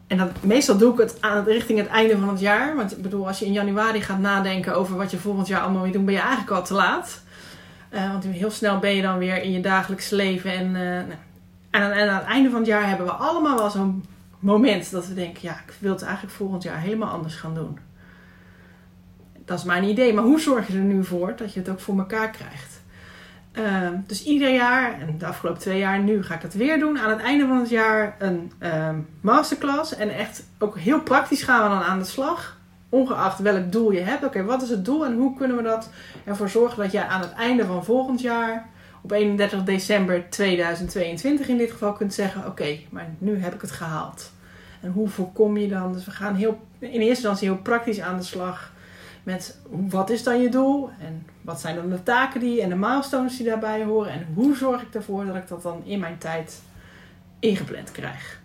[0.07, 2.77] en dan, meestal doe ik het aan, richting het einde van het jaar.
[2.77, 5.83] Want ik bedoel, als je in januari gaat nadenken over wat je volgend jaar allemaal
[5.83, 7.23] wil doen, ben je eigenlijk al te laat.
[7.95, 10.53] Eh, want heel snel ben je dan weer in je dagelijks leven.
[10.53, 11.07] En, eh, nou,
[11.71, 14.05] en, aan- aan het einde van het jaar hebben we allemaal wel zo'n
[14.39, 17.79] moment dat we denken: ja, ik wil het eigenlijk volgend jaar helemaal anders gaan doen.
[19.45, 20.13] Dat is mijn idee.
[20.15, 22.83] Maar hoe zorg je er nu voor dat je het ook voor elkaar krijgt?
[23.53, 26.99] Ehm, dus ieder jaar, en de afgelopen twee jaar, nu ga ik dat weer doen.
[26.99, 28.53] Aan het einde van het jaar een
[29.21, 29.95] masterclass.
[29.97, 32.57] En echt ook heel praktisch gaan we dan aan de slag.
[32.95, 34.25] Ongeacht welk doel je hebt.
[34.25, 35.91] Oké, wat is het doel en hoe kunnen we dat
[36.25, 38.69] ervoor zorgen dat jij aan het einde van volgend jaar,
[39.03, 43.71] op 31 december 2022 in dit geval, kunt zeggen: Oké, maar nu heb ik het
[43.71, 44.31] gehaald.
[44.81, 45.93] En hoe voorkom je dan?
[45.93, 48.73] Dus we gaan heel, in eerste instantie heel praktisch aan de slag
[49.23, 52.75] met wat is dan je doel en wat zijn dan de taken die en de
[52.75, 56.19] milestones die daarbij horen en hoe zorg ik ervoor dat ik dat dan in mijn
[56.19, 56.63] tijd
[57.39, 58.43] ingepland krijg.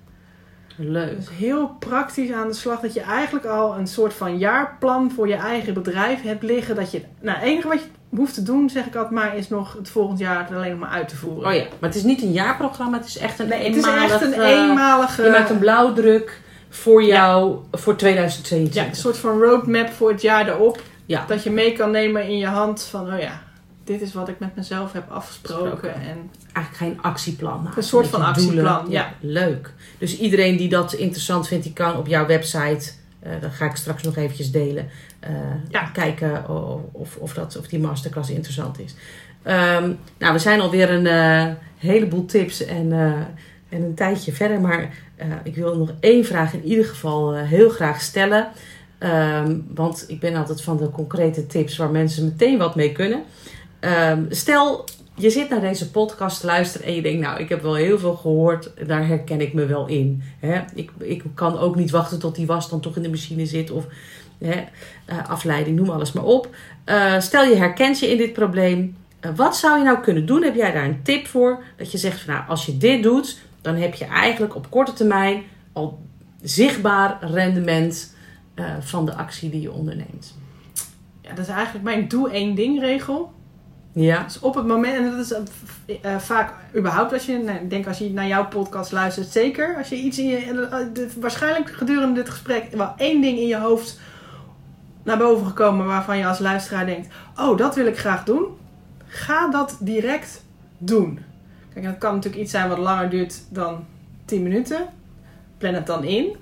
[0.81, 1.15] Leuk.
[1.15, 5.27] Dus heel praktisch aan de slag dat je eigenlijk al een soort van jaarplan voor
[5.27, 6.75] je eigen bedrijf hebt liggen.
[6.75, 9.49] Dat je, nou, het enige wat je hoeft te doen, zeg ik altijd maar, is
[9.49, 11.49] nog het volgend jaar het alleen nog maar uit te voeren.
[11.49, 12.97] Oh ja, maar het is niet een jaarprogramma.
[12.97, 15.23] Het is echt een Nee, het is echt een eh, eenmalige.
[15.23, 18.85] Je maakt een blauwdruk voor jou voor ja, 2022.
[18.85, 20.81] een soort van roadmap voor het jaar erop.
[21.05, 21.25] Ja.
[21.27, 23.41] Dat je mee kan nemen in je hand van, oh ja,
[23.89, 25.93] dit is wat ik met mezelf heb afgesproken.
[25.93, 27.61] En Eigenlijk geen actieplan.
[27.63, 29.13] maken, Een soort van actieplan, ja.
[29.19, 29.73] Leuk.
[29.97, 33.75] Dus iedereen die dat interessant vindt, die kan op jouw website, eh dat ga ik
[33.75, 34.87] straks nog eventjes delen,
[35.19, 35.31] eh,
[35.69, 35.83] Ja.
[35.83, 38.95] kijken of, of, of, dat, of die masterclass interessant is.
[39.43, 42.91] Ehm, nou, we zijn alweer een eh, heleboel tips en,
[43.69, 44.93] en een tijdje verder, maar
[45.43, 48.47] ik wil nog één vraag in ieder geval heel graag stellen.
[48.97, 53.23] Ehm, want ik ben altijd van de concrete tips waar mensen meteen wat mee kunnen.
[53.79, 57.61] Ehm, stel, je zit naar deze podcast te luisteren en je denkt, nou, ik heb
[57.61, 60.23] wel heel veel gehoord, daar herken ik me wel in.
[60.39, 60.61] Hè?
[60.73, 63.71] Ik, ik kan ook niet wachten tot die was dan toch in de machine zit
[63.71, 63.85] of
[64.39, 64.63] hè,
[65.05, 66.55] eh, afleiding, noem alles maar op.
[66.83, 68.97] Eh, stel je herkent je in dit probleem.
[69.19, 70.43] Eh, wat zou je nou kunnen doen?
[70.43, 71.63] Heb jij daar een tip voor?
[71.77, 74.93] Dat je zegt, van, nou, als je dit doet, dan heb je eigenlijk op korte
[74.93, 75.99] termijn al
[76.41, 78.17] zichtbaar rendement
[78.79, 80.37] van de actie die je onderneemt.
[81.21, 83.31] ja, dat is eigenlijk mijn doe één ding regel.
[83.91, 87.67] Ja, Dus op het moment, en dat is eh, eh, vaak überhaupt als je, nou,
[87.67, 89.75] denk als je naar jouw podcast luistert, zeker.
[89.77, 93.57] Als je iets in je, eh, waarschijnlijk gedurende dit gesprek wel één ding in je
[93.57, 93.99] hoofd
[95.03, 98.45] naar boven gekomen waarvan je als luisteraar denkt, oh dat wil ik graag doen.
[99.05, 100.43] Ga dat direct
[100.77, 101.19] doen.
[101.73, 103.85] Kijk, dat kan natuurlijk iets zijn wat langer duurt dan
[104.25, 104.87] 10 minuten.
[105.57, 106.35] Plan het dan in.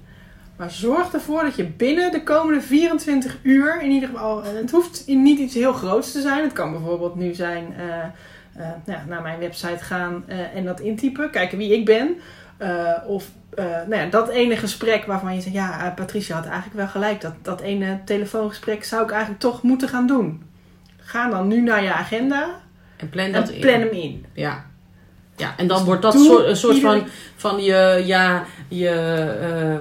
[0.58, 4.72] Maar zorg ervoor dat je binnen de komende 24 uur, in ieder geval, en het
[4.72, 6.44] hoeft niet iets heel groots te zijn.
[6.44, 8.10] Het kan bijvoorbeeld nu zijn eh, eh,
[8.86, 12.16] nou ja, naar mijn website gaan eh, en dat intypen, kijken wie ik ben.
[12.58, 16.46] Eh, of eh, nou ja, dat ene gesprek waarvan je zegt, ja, eh, Patricia had
[16.46, 17.22] eigenlijk wel gelijk.
[17.22, 20.44] Dat, dat ene telefoongesprek zou ik eigenlijk toch moeten gaan doen.
[20.98, 22.50] Ga dan nu naar je agenda
[22.96, 23.62] En plan dat en in.
[23.62, 24.26] plan hem in.
[24.34, 24.66] Ja.
[25.36, 27.04] Ja, en dan wordt dat soort, een soort van,
[27.36, 28.90] van je, ja, je,
[29.42, 29.78] eh,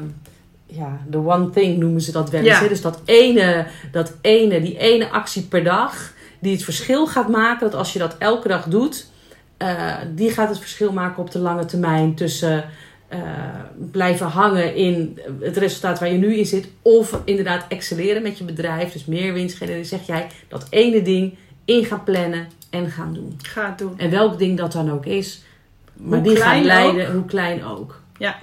[0.77, 2.49] ja, de one thing noemen ze dat wel eens.
[2.49, 2.61] Ja.
[2.61, 2.69] hè?
[2.69, 7.71] Dus dat ene, dat ene, die ene actie per dag, die het verschil gaat maken.
[7.71, 9.11] Dat als je dat elke dag doet,
[9.57, 12.65] eh, die gaat het verschil maken op de lange termijn tussen
[13.09, 13.21] eh,
[13.91, 16.69] blijven hangen in het resultaat waar je nu in zit.
[16.83, 19.87] Of inderdaad excelleren met je bedrijf, dus meer winst genereren.
[19.87, 23.39] Zeg jij dat ene ding in gaan plannen en gaan doen.
[23.43, 23.99] Ga het doen.
[23.99, 25.43] En welk ding dat dan ook is.
[25.97, 28.01] Maar Hoe die gaat klein leiden, hoe klein ook.
[28.19, 28.39] Ja.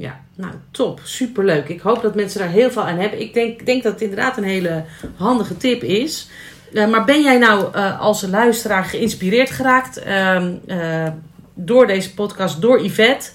[0.00, 1.00] Ja, nou top.
[1.04, 1.68] Superleuk.
[1.68, 3.20] Ik hoop dat mensen daar heel veel aan hebben.
[3.20, 4.84] Ik denk, denk dat het inderdaad een hele
[5.16, 6.28] handige tip is.
[6.74, 11.08] Eh, maar ben jij nou eh, als luisteraar geïnspireerd geraakt ehm, eh,
[11.54, 13.30] door deze podcast, door Yvette?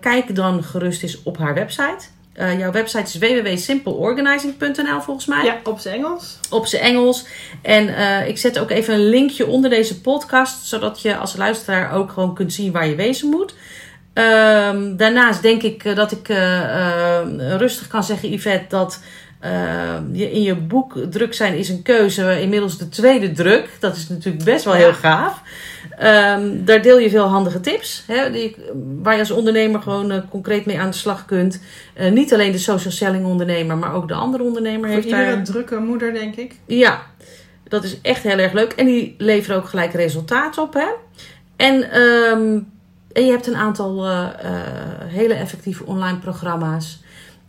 [0.00, 2.04] Kijk dan gerust eens op haar website.
[2.58, 6.38] Jouw website is www.simpleorganizing.nl volgens mij Ja, op zijn Engels.
[6.50, 7.26] op zijn Engels.
[7.62, 7.88] En
[8.28, 12.34] ik zet ook even een linkje onder deze podcast, zodat je als luisteraar ook gewoon
[12.34, 13.54] kunt zien waar je wezen moet.
[14.14, 19.00] Ehm, daarnaast denk ik eh, dat ik eh, eh, rustig kan zeggen, Yvette, dat
[19.40, 23.68] eh, je in je boek Druk zijn is een keuze, inmiddels de tweede druk.
[23.80, 25.42] Dat is natuurlijk best wel heel gaaf.
[25.98, 28.56] Ehm, daar deel je veel handige tips, hè, die,
[29.02, 31.60] waar je als ondernemer gewoon concreet mee aan de slag kunt.
[32.10, 35.44] Niet alleen de social selling ondernemer, maar ook de andere ondernemer Voor heeft iedere daar...
[35.44, 36.54] drukke moeder, denk ik.
[36.66, 37.02] Ja,
[37.68, 38.72] dat is echt heel erg leuk.
[38.72, 40.74] En die leveren ook gelijk resultaat op.
[40.74, 40.86] Hè?
[41.56, 42.58] En, ehm,
[43.14, 44.28] en je hebt een aantal eh, eh,
[45.06, 47.02] hele effectieve online programma's.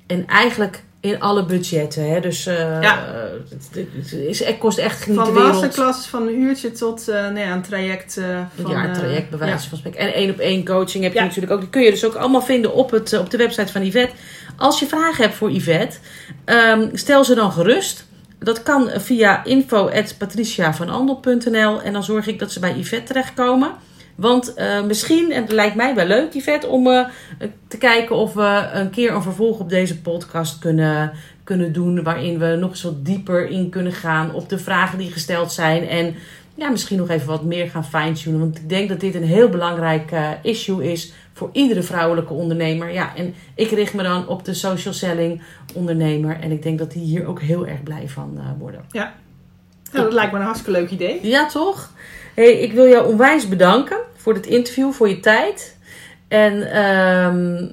[0.07, 2.09] En eigenlijk in alle budgetten.
[2.11, 2.19] Hè?
[2.19, 3.05] Dus eh, Ja.
[3.49, 5.51] het, het is, het kost echt niet Van de wereld.
[5.51, 8.71] masterclasses van een uurtje tot nou ja, een traject eh, van...
[8.71, 9.69] ja, een traject bij wijze ja.
[9.69, 9.99] van spreken.
[9.99, 11.25] En één op één coaching heb je Ja.
[11.25, 11.59] natuurlijk ook.
[11.59, 14.13] Die kun je dus ook allemaal vinden op, het, op de website van Yvette.
[14.57, 15.97] Als je vragen hebt voor Yvette,
[16.45, 18.05] ehm, stel ze dan gerust.
[18.39, 23.71] Dat kan via info.patriciavanandel.nl en dan zorg ik dat ze bij Yvette terechtkomen.
[24.15, 27.05] Want eh, misschien, en het lijkt mij wel leuk Yvette, om eh,
[27.67, 31.11] te kijken of we een keer een vervolg op deze podcast kunnen,
[31.43, 32.03] kunnen doen.
[32.03, 35.87] Waarin we nog eens wat dieper in kunnen gaan op de vragen die gesteld zijn.
[35.87, 36.15] En
[36.55, 38.39] ja, misschien nog even wat meer gaan fine-tunen.
[38.39, 42.91] Want ik denk dat dit een heel belangrijk eh, issue is voor iedere vrouwelijke ondernemer.
[42.91, 45.41] Ja, en ik richt me dan op de social selling
[45.73, 46.39] ondernemer.
[46.39, 48.81] En ik denk dat die hier ook heel erg blij van worden.
[49.91, 51.19] Nou, dat lijkt me een hartstikke leuk idee.
[51.21, 51.91] Ja, toch?
[52.35, 55.77] Hey, ik wil jou onwijs bedanken voor dit interview, voor je tijd.
[56.27, 57.67] En ehm,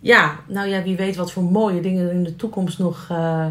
[0.00, 3.46] ja, nou ja, wie weet wat voor mooie dingen er in de toekomst nog eh,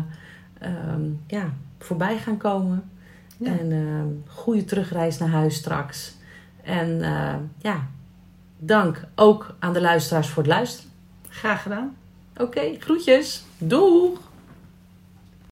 [0.59, 2.89] ehm, ja, voorbij gaan komen.
[3.37, 3.57] Ja.
[3.59, 6.13] En ehm goede terugreis naar huis straks.
[6.63, 7.87] En eh, ja,
[8.57, 10.91] dank ook aan de luisteraars voor het luisteren.
[11.29, 11.95] Graag gedaan.
[12.37, 13.43] Oké, groetjes.
[13.57, 14.28] Doeg!